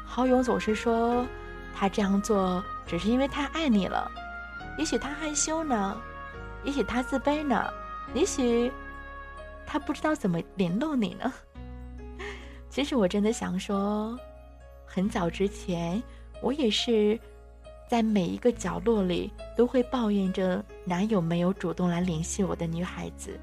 [0.04, 1.26] 好友总是说
[1.74, 4.10] ：“他这样做只是因为太爱你了，
[4.78, 5.96] 也许他害羞呢，
[6.62, 7.68] 也许他自卑呢。”
[8.12, 8.70] 也许
[9.66, 11.32] 他不知道怎么联络你呢。
[12.68, 14.16] 其实我真的想说，
[14.84, 16.00] 很早之前
[16.44, 17.18] 我也是
[17.88, 23.40] 在每一个角落里都会抱怨着男友没有主动来联系我的女孩子。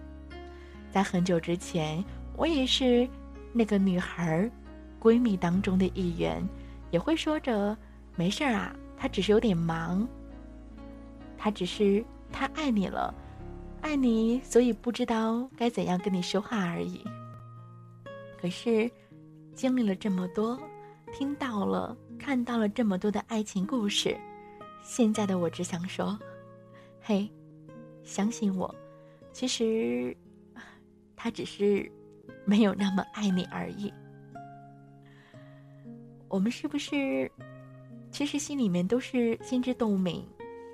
[0.91, 2.03] 在很久之前，
[2.37, 3.09] 我也是
[3.53, 4.47] 那个女孩
[5.01, 6.47] 闺蜜当中的一员，
[6.91, 7.75] 也会说着
[8.15, 10.07] 没事儿啊，他只是有点忙。
[11.39, 13.11] 他只是太爱你了，
[13.81, 17.03] 爱你，所以不知道该怎样跟你说话而已。
[18.39, 18.91] 可是，
[19.55, 20.59] 经历了这么多，
[21.11, 24.15] 听到了、看到了这么多的爱情故事，
[24.83, 26.17] 现在的我只想说：
[27.01, 27.27] 嘿，
[28.03, 28.73] 相信我，
[29.33, 30.15] 其实
[31.15, 31.91] 他只是
[32.45, 33.91] 没有那么爱你而已。
[36.27, 37.29] 我们是不是，
[38.11, 40.23] 其实心里面都是心知肚明？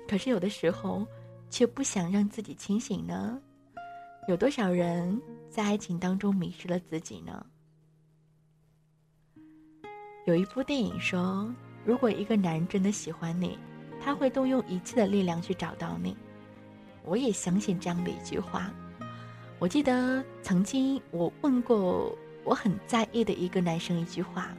[0.06, 1.06] 可是有的时候，
[1.48, 3.40] 却不想让自己清醒呢。
[4.28, 5.18] 有多少人
[5.48, 7.44] 在爱情当中迷失了自己呢？
[10.28, 11.50] 有一部电影说，
[11.86, 13.58] 如果一个男人真的喜欢你，
[13.98, 16.14] 他会动用一切的力量去找到你。
[17.02, 18.70] 我也相信这样的一句话。
[19.58, 22.14] 我记得曾经我问过
[22.44, 24.50] 我很在意的一个男生一句话，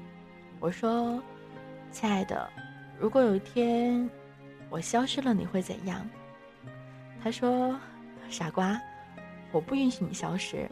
[0.59, 1.21] 我说
[1.93, 2.49] ：“亲爱的，
[2.99, 4.09] 如果有一天……”
[4.71, 6.03] 我消失了，你会怎样？
[7.23, 7.79] 他说
[8.27, 8.81] ：“傻瓜，
[9.51, 10.67] 我不允许你消失。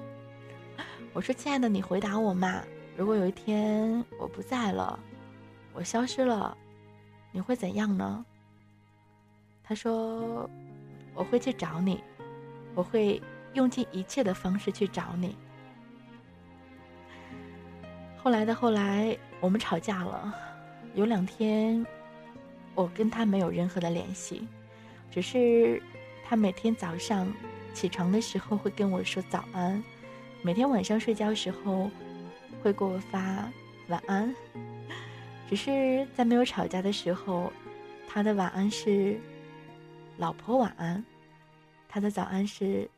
[1.14, 2.64] ”我说：“亲爱的，你回答我嘛。
[2.98, 5.00] 如果有一天我不在了，
[5.72, 6.58] 我消失了，
[7.32, 8.26] 你会怎样呢？”
[9.64, 10.50] 他说
[11.14, 12.04] ：“我会去找你，
[12.74, 13.22] 我会
[13.54, 15.36] 用尽一切的方式去找你。”
[18.18, 20.34] 后来的后来，我们吵架了，
[20.96, 21.86] 有两天。
[22.74, 24.48] 我跟他没有任何的联系，
[25.10, 25.82] 只是
[26.26, 27.32] 他每天早上
[27.74, 29.84] 起床的时候会跟我说早安，
[30.42, 31.90] 每天晚上睡觉时候
[32.62, 33.50] 会给我发
[33.88, 34.34] 晚安。
[35.50, 37.52] 只是在没有吵架的时候，
[38.08, 39.18] 他的晚安是
[40.18, 41.04] “老婆晚安”，
[41.88, 42.90] 他的早安是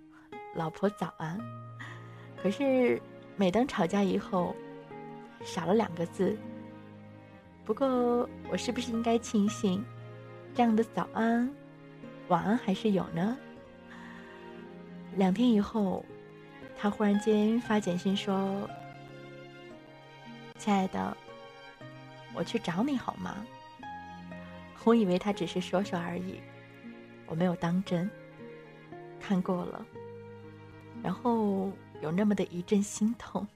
[0.54, 1.38] “老婆早安”。
[2.42, 3.00] 可是
[3.36, 4.54] 每当吵架以后，
[5.44, 6.36] 少了两个字。
[7.64, 9.84] 不过，我是不是应该庆幸，
[10.54, 11.50] 这样的早安、
[12.28, 13.36] 晚安还是有呢？
[15.16, 16.02] 两天以后，
[16.78, 18.66] 他忽然间发简讯说
[20.58, 21.16] ：“亲爱的，
[22.34, 23.46] 我去找你好吗？”
[24.84, 26.40] 我以为他只是说说而已，
[27.26, 28.08] 我没有当真。
[29.20, 29.84] 看过了，
[31.02, 33.46] 然后有那么的一阵心痛，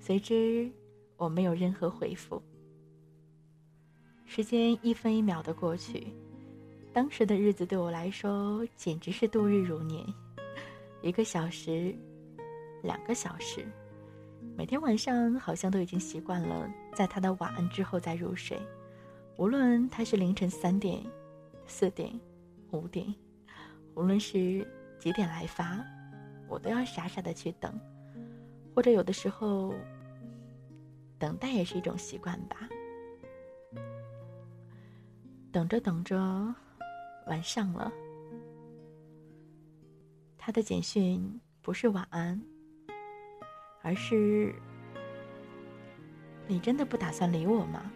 [0.00, 0.68] 随之
[1.16, 2.42] 我没有任何回复。
[4.26, 6.08] 时间一分一秒的过去，
[6.92, 10.04] 当时的日子对我来说简直是度日如年。
[11.00, 11.94] 一个小时，
[12.82, 13.64] 两个小时，
[14.58, 18.58] 每天晚上好像都已经习惯了在他的晚安之后再入睡。
[19.36, 21.00] 无论他是凌晨三点、
[21.68, 22.12] 四点、
[22.72, 23.14] 五点，
[23.94, 24.66] 无论是
[24.98, 25.78] 几点来发，
[26.48, 27.72] 我都要傻傻的去等。
[28.74, 29.72] 或者有的时候，
[31.20, 32.68] 等待也是一种习惯吧。
[35.52, 36.52] 等着等着，
[37.28, 37.92] 晚上了。
[40.36, 42.42] 他的简讯不是晚安，
[43.88, 44.54] 而是
[46.46, 47.90] “你真的不打算理我吗？”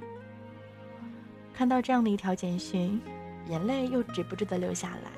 [1.52, 2.98] 看到这样的一条简讯，
[3.46, 5.10] 眼泪又止不住的流下来，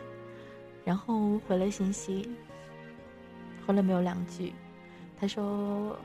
[0.84, 2.28] 然后回了信息。
[3.64, 4.52] 回了没有两句，
[5.16, 5.96] 他说：“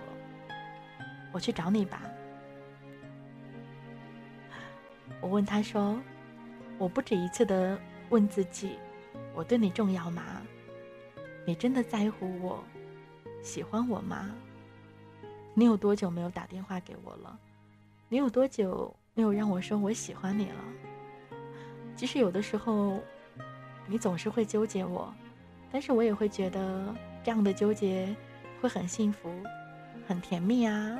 [1.33, 2.03] 我去找你吧。”
[5.19, 5.99] 我问他说。
[6.77, 7.77] 我不止一次的
[8.09, 8.77] 问自己：
[9.35, 10.23] 我对你重要吗？
[11.45, 12.63] 你真的在乎我、
[13.43, 14.29] 喜欢我吗？
[15.59, 17.37] 你有多久没有打电话给我了？
[18.07, 20.63] 你有多久没有让我说我喜欢你了？
[21.97, 22.97] 即使有的时候，
[23.85, 25.13] 你总是会纠结我，
[25.69, 26.95] 但是我也会觉得
[27.25, 28.15] 这样的纠结
[28.61, 29.29] 会很幸福、
[30.07, 30.97] 很甜蜜啊。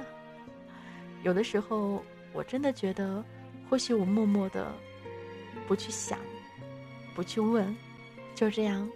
[1.24, 2.03] 有的时候，
[2.34, 3.24] 我真的觉得，
[3.70, 4.70] 或许我默默的。
[5.70, 6.20] 不去想，
[7.16, 7.74] 不去问，
[8.36, 8.89] 就这样，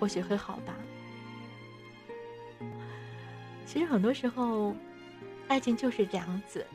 [0.00, 0.74] 或许会好吧。
[3.70, 4.74] 其实很多时候，
[5.46, 6.66] 爱情就是这样子。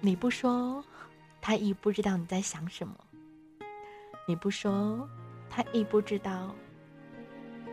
[0.00, 0.82] 你不说，
[1.42, 2.94] 他亦不知道你在想什么；
[4.26, 5.06] 你不说，
[5.50, 6.54] 他亦不知道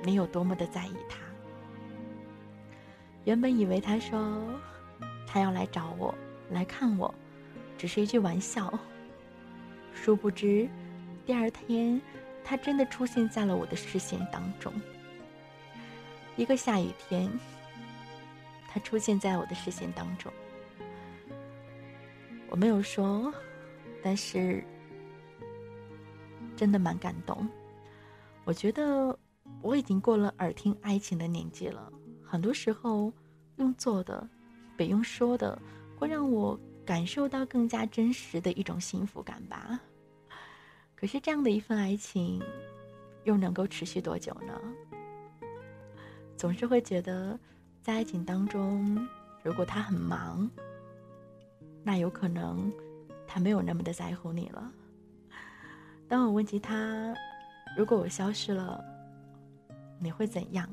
[0.03, 1.19] 你有多么的在意他。
[3.23, 4.59] 原本以为他说
[5.25, 6.13] 他要来找我，
[6.51, 7.15] 来看我，
[7.77, 8.77] 只是一句玩笑。
[9.93, 10.67] 殊不知，
[11.25, 12.01] 第二天，
[12.43, 14.73] 他真的出现在了我的视线当中。
[16.35, 17.31] 一个下雨天，
[18.71, 20.31] 他出现在我的视线当中。
[22.49, 23.33] 我没有说，
[24.03, 24.63] 但是
[26.55, 27.47] 真的蛮感动。
[28.45, 29.17] 我觉得
[29.61, 31.91] 我已经过了耳听爱情的年纪了，
[32.23, 33.11] 很多时候
[33.57, 34.27] 用做的
[34.77, 35.59] 比用说的
[35.97, 39.79] 会让我感受到更加真实的一种幸福感吧。
[40.95, 42.41] 可是这样的一份爱情，
[43.23, 44.59] 又能够持续多久呢？
[46.35, 47.39] 总是会觉得，
[47.81, 49.07] 在爱情当中，
[49.41, 50.49] 如果他很忙，
[51.83, 52.71] 那有可能
[53.25, 54.71] 他没有那么的在乎你了。
[56.07, 57.13] 当我问及他，
[57.77, 58.83] 如果我消失了，
[59.99, 60.69] 你会怎样？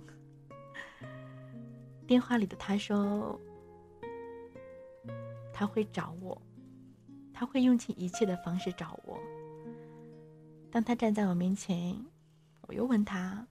[2.06, 3.38] 电话里的他说，
[5.52, 6.40] 他会找我，
[7.32, 9.18] 他会用尽一切的方式找我。
[10.70, 11.96] 当他站在我面前，
[12.62, 13.46] 我又问他：“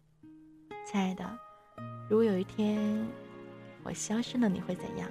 [0.86, 1.38] 亲爱的，
[2.10, 3.06] 如果有一天
[3.86, 5.10] 我消失了，你会怎样？”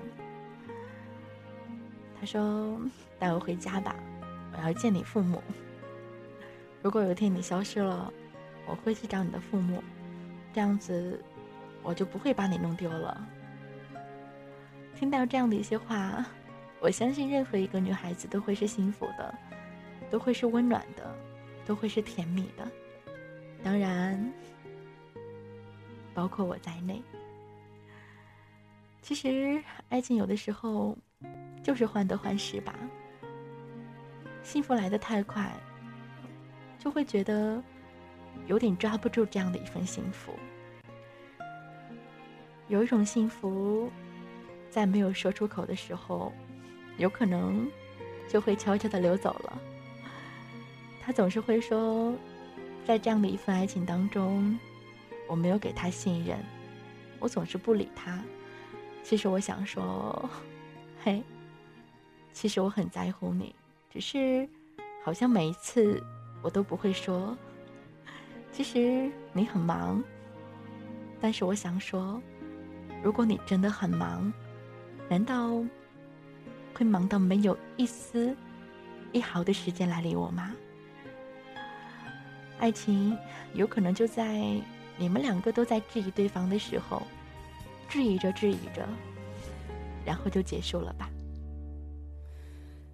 [2.20, 2.78] 他说
[3.18, 3.96] ：“带我回家吧，
[4.52, 5.42] 我要见你父母。
[6.82, 8.12] 如果有一天你消失了，
[8.66, 9.82] 我会去找你的父母，
[10.52, 11.24] 这样子
[11.82, 13.26] 我就不会把你弄丢了。”
[14.94, 16.26] 听到这样的一些话，
[16.80, 19.34] 我相信任何一个女孩子都会是幸福的，
[20.10, 21.14] 都会是温暖的。
[21.66, 22.70] 都会是甜蜜的，
[23.62, 24.30] 当然，
[26.12, 27.02] 包括我在内。
[29.04, 30.96] 其实，爱情有的时候
[31.62, 32.74] 就是患得患失吧。
[34.42, 35.52] 幸福来的太快，
[36.78, 37.62] 就会觉得
[38.46, 40.32] 有点抓不住这样的一份幸福。
[42.68, 43.92] 有一种幸福，
[44.70, 46.32] 在没有说出口的时候，
[46.96, 47.70] 有可能
[48.26, 49.60] 就会悄悄的流走了。
[51.02, 52.16] 他总是会说，
[52.86, 54.58] 在这样的一份爱情当中，
[55.28, 56.38] 我没有给他信任，
[57.20, 58.18] 我总是不理他。
[59.04, 60.28] 其实我想说，
[61.04, 61.22] 嘿，
[62.32, 63.54] 其实我很在乎你，
[63.90, 64.48] 只是
[65.04, 66.02] 好像每一次
[66.42, 67.36] 我都不会说。
[68.50, 70.02] 其实你很忙，
[71.20, 72.20] 但是我想说，
[73.02, 74.32] 如果你真的很忙，
[75.06, 75.62] 难道
[76.72, 78.34] 会忙到没有一丝
[79.12, 80.50] 一毫的时间来理我吗？
[82.58, 83.16] 爱情
[83.52, 84.40] 有可能就在
[84.96, 87.02] 你们两个都在质疑对方的时候，
[87.88, 88.86] 质疑着质疑着，
[90.04, 91.08] 然后就结束了吧。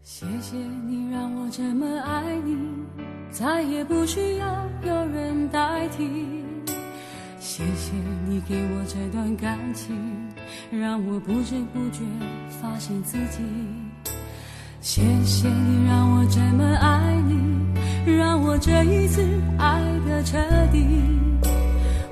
[0.03, 2.57] 谢谢你让我这么爱你，
[3.31, 6.27] 再也不需要有人代替。
[7.39, 7.93] 谢谢
[8.27, 9.97] 你给我这段感情，
[10.71, 12.03] 让我不知不觉
[12.61, 13.43] 发现自己。
[14.81, 17.51] 谢谢你让我这么爱你。
[18.07, 19.23] 让我这一次
[19.59, 20.39] 爱的彻
[20.73, 20.87] 底。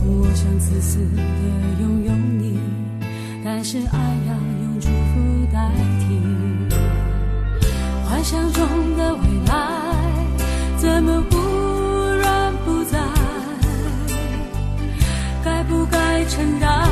[0.01, 1.23] 我想自私的
[1.81, 2.48] 拥有你，
[3.51, 6.21] 但是爱要用祝福代替。
[8.05, 8.63] 幻想中
[8.99, 9.53] 的未来，
[10.77, 11.39] 怎么忽
[12.21, 12.99] 然不在？
[15.43, 16.88] 该不该承担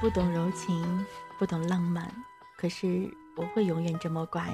[0.00, 1.04] 不懂柔情，
[1.38, 2.10] 不懂浪漫，
[2.56, 4.50] 可是我会永远这么乖。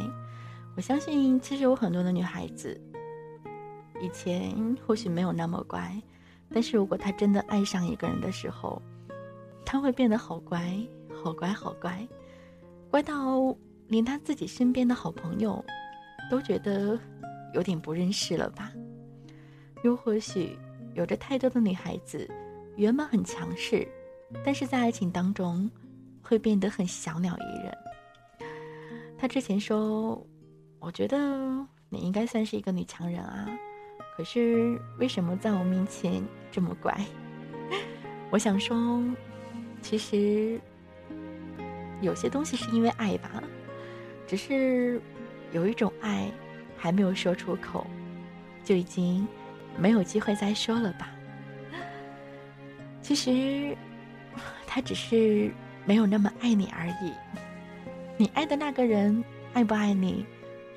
[0.77, 2.81] 我相信，其实有很多的女孩子，
[4.01, 6.03] 以前或许没有那么乖，
[6.53, 8.83] 但是如果她真的爱上一个人的时候，
[9.65, 10.85] 她会变得好乖，
[11.23, 12.05] 好乖，好乖，
[12.91, 15.65] 乖到连她自己身边的好朋友
[16.29, 16.99] 都觉得
[17.55, 18.73] 有点不认识了吧？
[19.85, 20.59] 又或许，
[20.95, 22.29] 有着太多的女孩子，
[22.75, 23.87] 原本很强势。
[24.45, 25.71] 但是在爱情当中，
[26.23, 27.73] 会变得很小鸟依人。
[29.17, 30.21] 他之前说
[30.79, 31.19] ：“我觉得
[31.89, 33.49] 你应该算是一个女强人啊，
[34.17, 36.93] 可是为什么在我面前这么乖？”
[38.31, 39.03] 我想说，
[39.81, 40.61] 其实
[42.01, 43.43] 有些东西是因为爱吧，
[44.27, 45.01] 只是
[45.53, 46.31] 有一种爱
[46.77, 47.87] 还没有说出口，
[48.65, 49.27] 就已经
[49.79, 51.11] 没有机会再说了吧。
[53.01, 53.77] 其实。
[54.77, 55.51] 他只是
[55.87, 57.11] 没有那么爱你而已。
[58.19, 59.25] 你爱的那个人
[59.55, 60.27] 爱不爱你，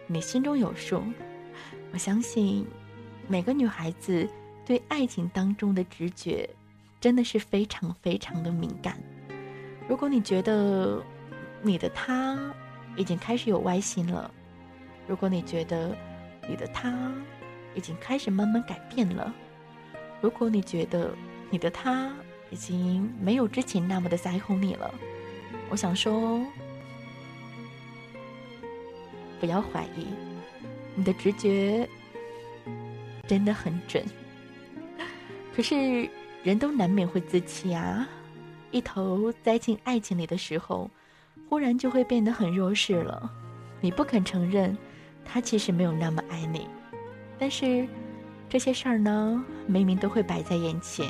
[0.08, 1.04] 你心中有数。
[1.92, 2.66] 我相信
[3.28, 4.26] 每个女孩子
[4.66, 6.50] 对爱情当中的直觉
[7.02, 8.98] 真的是非常非常的敏感。
[9.90, 11.04] 如果你觉得
[11.62, 12.40] 你的他
[12.96, 14.32] 已经开始有歪心了，
[15.10, 15.94] 如果你觉得
[16.48, 17.12] 你的他
[17.76, 19.34] 已经开始慢慢改变了，
[20.22, 21.14] 如果你觉得
[21.50, 22.10] 你的他，
[22.52, 24.94] 已经没有之前那么的在乎你了。
[25.70, 26.44] 我想说，
[29.40, 30.08] 不要怀疑，
[30.96, 31.88] 你的直觉
[33.28, 34.04] 真的很准。
[35.56, 36.10] 可是
[36.44, 38.08] 人都难免会自欺啊，
[38.72, 40.90] 一头栽进爱情里的时候，
[41.48, 43.32] 忽然就会变得很弱势了。
[43.82, 44.78] 你不肯承认
[45.24, 46.68] 他其实没有那么爱你，
[47.38, 47.88] 但是
[48.50, 51.08] 这些事儿呢，明明都会摆在眼前。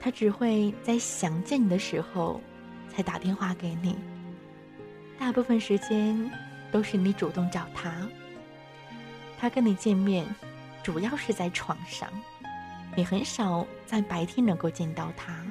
[0.00, 2.40] 他只会在想见你的时候，
[2.88, 3.96] 才打电话给你。
[5.18, 6.30] 大部分时间
[6.70, 8.08] 都是你主动找他。
[9.38, 10.26] 他跟你见面，
[10.82, 12.08] 主要是在床上，
[12.96, 15.44] 你很少在白天能够见到他。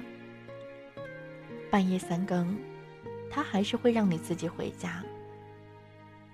[1.70, 2.58] 半夜三更，
[3.30, 5.04] 他还是会让你自己回家，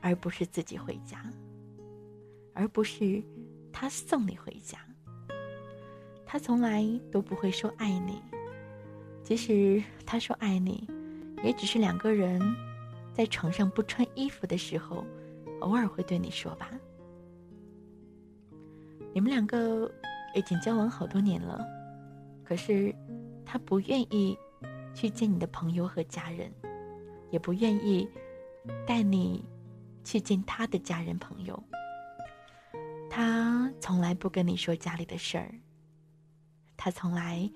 [0.01, 1.25] 而不是自己回家，
[2.53, 3.23] 而不是
[3.71, 4.77] 他送你回家。
[6.33, 8.19] 他从来都不会说爱你，
[9.23, 10.89] 即使他说爱你，
[11.43, 12.41] 也只是两个人
[13.13, 15.05] 在床上不穿衣服的时候，
[15.61, 16.71] 偶尔会对你说吧。
[19.13, 19.87] 你们两个
[20.33, 21.63] 已经交往好多年了，
[22.43, 22.91] 可是
[23.45, 24.35] 他不愿意
[24.95, 26.51] 去见你的朋友和家人，
[27.29, 28.09] 也不愿意
[28.87, 29.45] 带你
[30.03, 31.63] 去见他的家人朋友。
[33.07, 35.53] 他从来不跟你说家里的事儿。
[36.75, 37.49] 他从来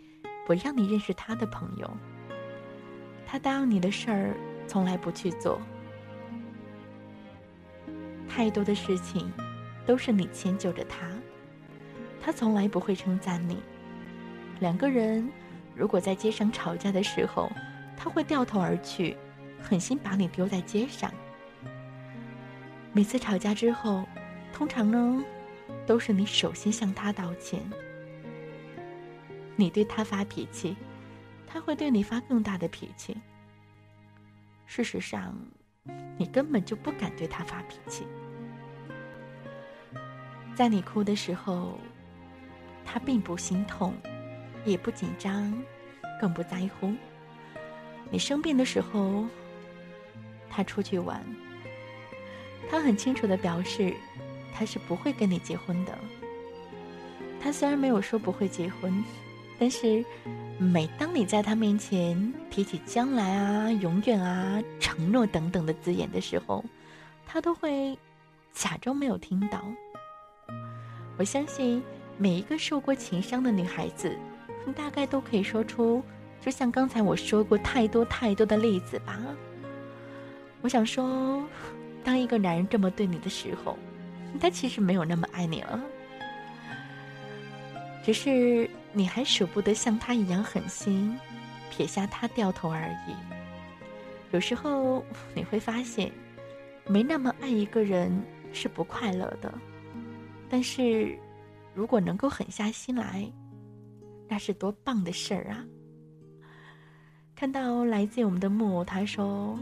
[0.45, 1.89] 不让你认识他的朋友，
[3.25, 4.35] 他答应你的事儿
[4.67, 5.61] 从来不去做，
[8.27, 9.31] 太多的事情
[9.85, 11.09] 都是你迁就着他，
[12.21, 13.57] 他从来不会称赞你。
[14.59, 15.29] 两个人
[15.75, 17.51] 如果在街上吵架的时候，
[17.97, 19.17] 他会掉头而去，
[19.61, 21.11] 狠心把你丢在街上。
[22.93, 24.03] 每次吵架之后，
[24.53, 25.23] 通常呢，
[25.85, 27.61] 都是你首先向他道歉。
[29.59, 30.77] 你对他发脾气，
[31.47, 33.17] 他会对你发更大的脾气。
[34.67, 35.35] 事实上，
[36.15, 38.05] 你根本就不敢对他发脾气。
[40.55, 41.79] 在你哭的时候，
[42.85, 43.95] 他并不心痛，
[44.63, 45.51] 也不紧张，
[46.21, 46.93] 更不在乎。
[48.11, 49.25] 你生病的时候，
[50.49, 51.25] 他出去玩，
[52.69, 53.93] 他很清楚的表示，
[54.53, 55.97] 他是不会跟你结婚的。
[57.41, 59.03] 他虽然没有说不会结婚。
[59.59, 60.05] 但是，
[60.59, 66.63] 每当你在他面前提起将来啊、永远啊、承诺等等的字眼的时候，
[67.25, 67.97] 他都会
[68.53, 69.59] 假装没有听到。
[71.17, 71.81] 我相信
[72.19, 74.15] 每一个受过情伤的女孩子，
[74.75, 76.03] 大概都可以说出，
[76.39, 79.19] 就像刚才我说过太多太多的例子吧。
[80.61, 81.43] 我想说，
[82.03, 83.75] 当一个男人这么对你的时候，
[84.39, 85.81] 他其实没有那么爱你了，
[88.05, 88.69] 只是。
[88.97, 91.15] 你还舍不得像他一样狠心，
[91.69, 93.13] 撇下他掉头而已。
[94.31, 96.11] 有时候你会发现，
[96.87, 98.11] 没那么爱一个人
[98.51, 99.53] 是不快乐的。
[100.49, 101.15] 但是，
[101.75, 103.31] 如果能够狠下心来，
[104.27, 105.63] 那是多棒的事儿啊！
[107.35, 109.59] 看到来自我们的木偶，他说：“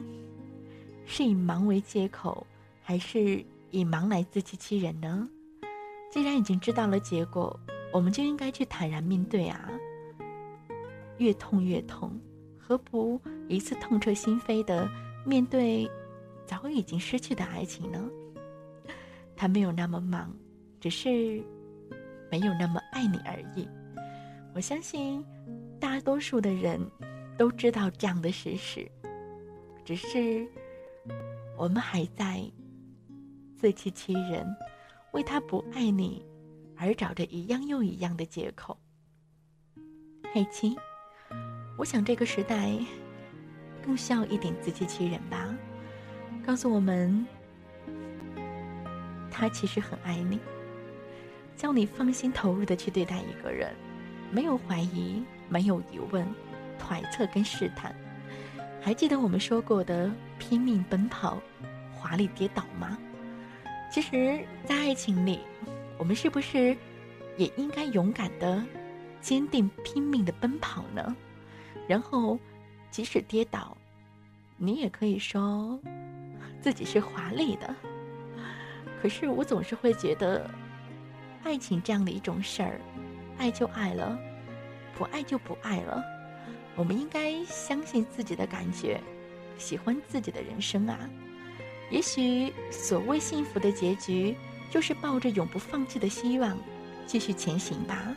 [1.05, 2.47] 是以忙为借口，
[2.81, 5.27] 还是以忙来自欺欺人呢？
[6.09, 7.59] 既然已经知道了结果。”
[7.95, 9.71] 我们就应该去坦然面对啊！
[11.17, 12.11] 越痛越痛，
[12.59, 13.17] 何不
[13.47, 14.85] 一次痛彻心扉的
[15.25, 15.89] 面对
[16.45, 18.05] 早已经失去的爱情呢？
[19.33, 20.35] 他没有那么忙，
[20.81, 21.41] 只是
[22.29, 23.65] 没有那么爱你而已。
[24.53, 25.23] 我相信
[25.79, 26.77] 大多数的人
[27.37, 28.85] 都知道这样的事实，
[29.85, 30.45] 只是
[31.57, 32.43] 我们还在
[33.55, 34.45] 自欺欺人，
[35.13, 36.25] 为他不爱你
[36.77, 38.77] 而找着一样又一样的借口。
[40.33, 40.75] 黑青，
[41.77, 42.71] 我想这个时代
[43.85, 45.55] 更需要一点自欺欺人吧，
[46.45, 47.25] 告诉我们。
[49.31, 50.39] 他其实很爱你，
[51.55, 53.75] 叫你放心投入的去对待一个人，
[54.31, 56.25] 没有怀疑，没有疑问，
[56.79, 57.93] 揣测跟试探。
[58.81, 61.41] 还记得我们说过的拼命奔跑，
[61.93, 62.97] 华丽跌倒吗？
[63.91, 65.39] 其实，在爱情里，
[65.97, 66.75] 我们是不是
[67.37, 68.63] 也应该勇敢的、
[69.21, 71.15] 坚定、拼命的奔跑呢？
[71.87, 72.39] 然后，
[72.89, 73.77] 即使跌倒，
[74.57, 75.79] 你也可以说
[76.61, 77.75] 自己是华丽的。
[79.01, 80.49] 可是我总是会觉得，
[81.43, 82.81] 爱情这样的一种事儿，
[83.37, 84.17] 爱就爱了，
[84.97, 86.03] 不爱就不爱了。
[86.75, 88.99] 我们应该相信自己的感觉，
[89.57, 91.09] 喜欢自己的人生啊。
[91.91, 94.35] 也许所谓幸福的结局，
[94.75, 96.57] 就是抱着永不放弃的希望，
[97.05, 98.13] 继续前行吧。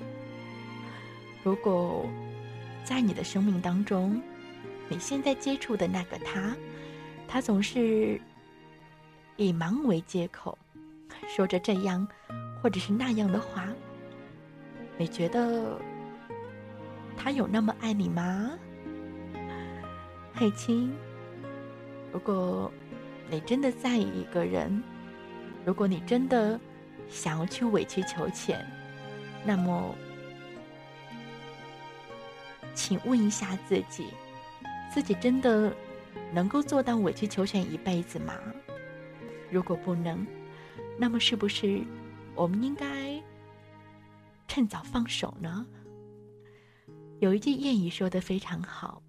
[1.45, 2.05] 如果
[2.83, 4.21] 在你的生命当中，
[4.89, 6.57] 你现在接触的那个他，
[7.29, 8.21] 他总是
[9.37, 10.59] 以忙为借口。
[11.29, 12.05] 说着这样，
[12.61, 13.69] 或者是那样的话，
[14.97, 15.81] 你觉得
[17.17, 18.51] 他有那么爱你吗，
[20.35, 20.93] 黑青？
[22.13, 22.69] 如果
[23.31, 24.83] 你真的在意一个人，
[25.65, 26.59] 如果你真的
[27.09, 28.67] 想要去委曲求全，
[29.45, 29.95] 那么，
[32.75, 34.07] 请问一下自己，
[34.91, 35.73] 自己真的
[36.33, 38.35] 能够做到委曲求全一辈子吗？
[39.51, 40.27] 如果不能，
[40.99, 41.83] 那么，是不是
[42.35, 43.23] 我们应该
[44.47, 45.67] 趁早放手呢？
[47.21, 49.03] 有一句谚语说的非常好：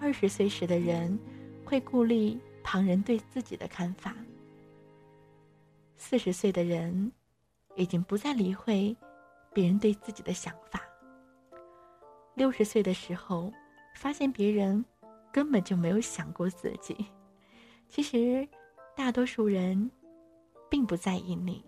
[0.00, 1.18] 二十岁时的人
[1.64, 4.12] 会顾虑旁人对自己的看法；
[6.02, 7.12] 四十岁的人
[7.76, 8.96] 已经不再理会
[9.52, 10.80] 别人对自己的想法；
[12.34, 13.52] 六十岁的时候，
[13.94, 14.82] 发现别人
[15.30, 16.96] 根本就没有想过自己。
[17.86, 18.48] 其实，
[18.96, 19.90] 大多数人。
[20.70, 21.64] 并不在意你，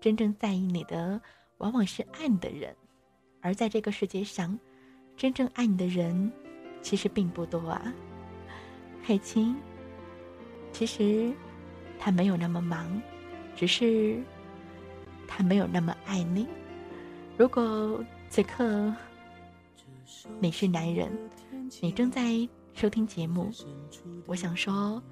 [0.00, 1.20] 真正在意你的
[1.58, 2.72] 往往是爱你的人，
[3.40, 4.56] 而在这个世界上，
[5.16, 6.30] 真正爱你的人
[6.80, 7.92] 其实并不多啊。
[9.02, 9.56] 海清，
[10.70, 11.32] 其实
[11.98, 13.02] 他没有那么忙，
[13.60, 14.18] 只是
[15.28, 16.46] 他没有那么爱你。
[17.36, 18.90] 如果此刻
[20.38, 21.12] 你是男人，
[21.82, 23.50] 你正在收听节目，
[24.24, 25.02] 我想说。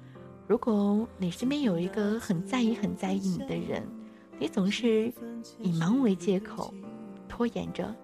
[0.47, 3.87] 如果你身边有一个很在意、很在意你的人，
[4.39, 5.13] 你总是
[5.59, 6.73] 以忙为借口，
[7.27, 7.95] 拖延着、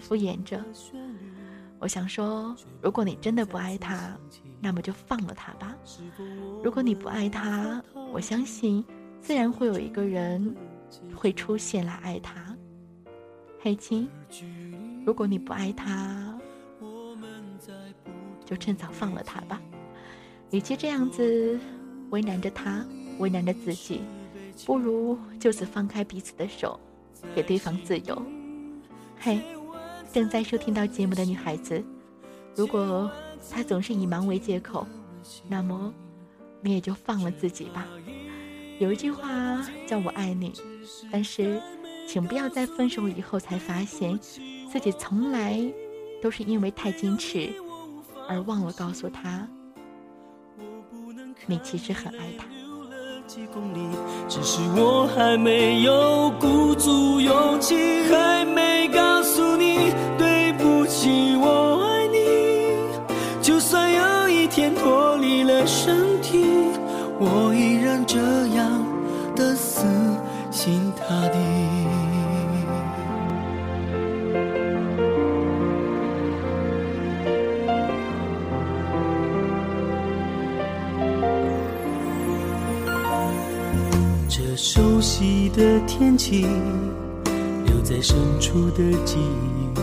[0.00, 0.60] 敷衍着。
[1.78, 4.18] 我想说，如果你真的不爱他，
[4.60, 5.72] 那么就放了他吧。
[6.60, 7.80] 如果你不爱他，
[8.12, 8.84] 我相信
[9.22, 10.54] 自然会有一个人
[11.14, 12.34] 会出现来爱他。
[13.62, 14.08] 黑青，
[15.04, 16.38] 如果你不爱他，
[18.44, 19.60] 就趁早放了他吧。
[20.50, 21.60] 与其这样子
[22.10, 22.84] 为难着他，
[23.18, 24.00] 为难着自己，
[24.64, 26.80] 不如就此放开彼此的手，
[27.34, 28.20] 给对方自由。
[29.18, 29.40] 嘿，
[30.12, 31.84] 正在收听到节目的女孩子，
[32.56, 33.08] 如果
[33.50, 34.86] 他总是以忙为借口，
[35.46, 35.92] 那么
[36.62, 37.86] 你也就放了自己吧。
[38.80, 39.28] 有一句话
[39.86, 40.54] 叫我爱你，
[41.12, 41.60] 但是
[42.08, 44.18] 请不要在分手以后才发现
[44.72, 45.60] 自己从来
[46.22, 47.52] 都是因为太矜持
[48.26, 49.46] 而忘了告诉他。
[51.44, 52.46] 你其实很爱他。
[54.26, 63.42] 只是我还没有鼓足勇气，还没告诉你对不起，我爱你。
[63.42, 66.44] 就算有一天脱离了身体，
[67.20, 68.18] 我依然这
[68.48, 68.59] 样
[71.10, 71.38] 心塌地。
[84.56, 86.46] 熟悉的天气，
[87.64, 89.74] 留在深处的记忆，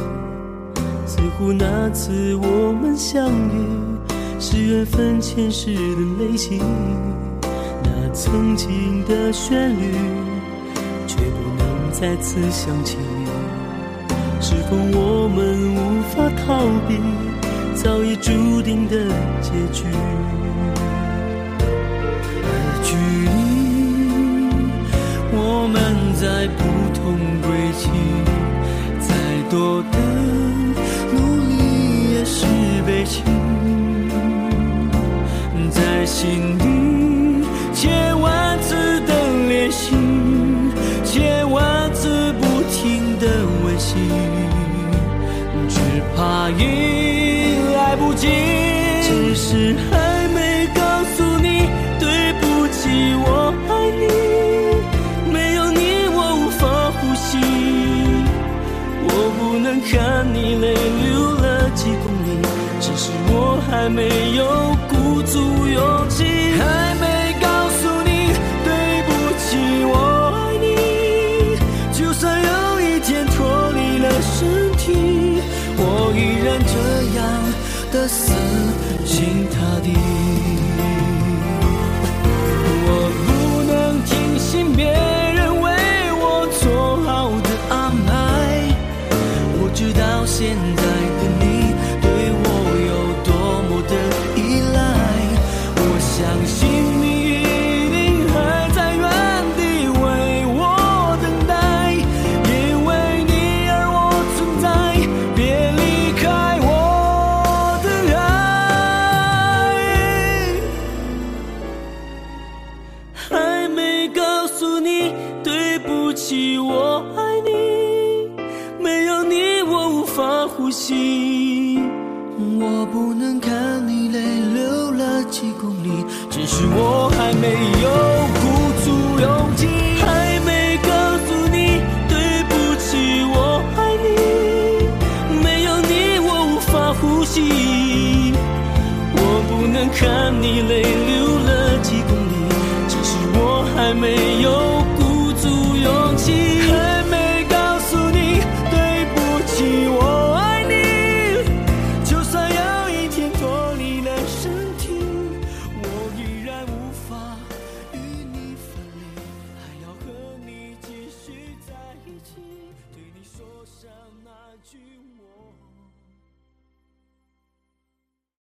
[1.08, 3.98] 似乎那次我们相遇
[4.40, 5.80] 是缘分前世的
[6.20, 6.62] 累积。
[7.84, 9.96] 那曾经的旋律，
[11.18, 12.98] 却不能再次想起。
[14.40, 15.78] 是否我们无
[16.14, 16.46] 法逃
[16.88, 16.96] 避
[17.76, 18.96] 早已注定的
[19.42, 19.84] 结局？
[22.44, 22.50] 而
[22.84, 22.96] 距
[23.36, 23.38] 离
[25.34, 25.76] 我们
[26.16, 26.62] 在不
[26.94, 27.02] 同
[27.42, 27.48] 轨
[27.78, 27.84] 迹，
[29.00, 29.10] 再
[29.50, 29.96] 多的
[31.12, 31.16] 努
[31.50, 31.52] 力
[32.14, 32.46] 也是
[32.86, 33.16] 悲情，
[35.72, 36.64] 在心里
[37.74, 38.47] 千万
[46.48, 46.64] 怕已
[47.76, 48.28] 来不及，
[49.04, 50.82] 只是还没告
[51.14, 51.68] 诉你
[52.00, 52.88] 对不起，
[53.20, 54.08] 我爱你，
[55.30, 57.38] 没有你我无法呼吸，
[59.04, 60.74] 我不能看你泪
[61.04, 62.40] 流了几公里，
[62.80, 64.46] 只是我还没有
[64.88, 66.24] 鼓足勇气，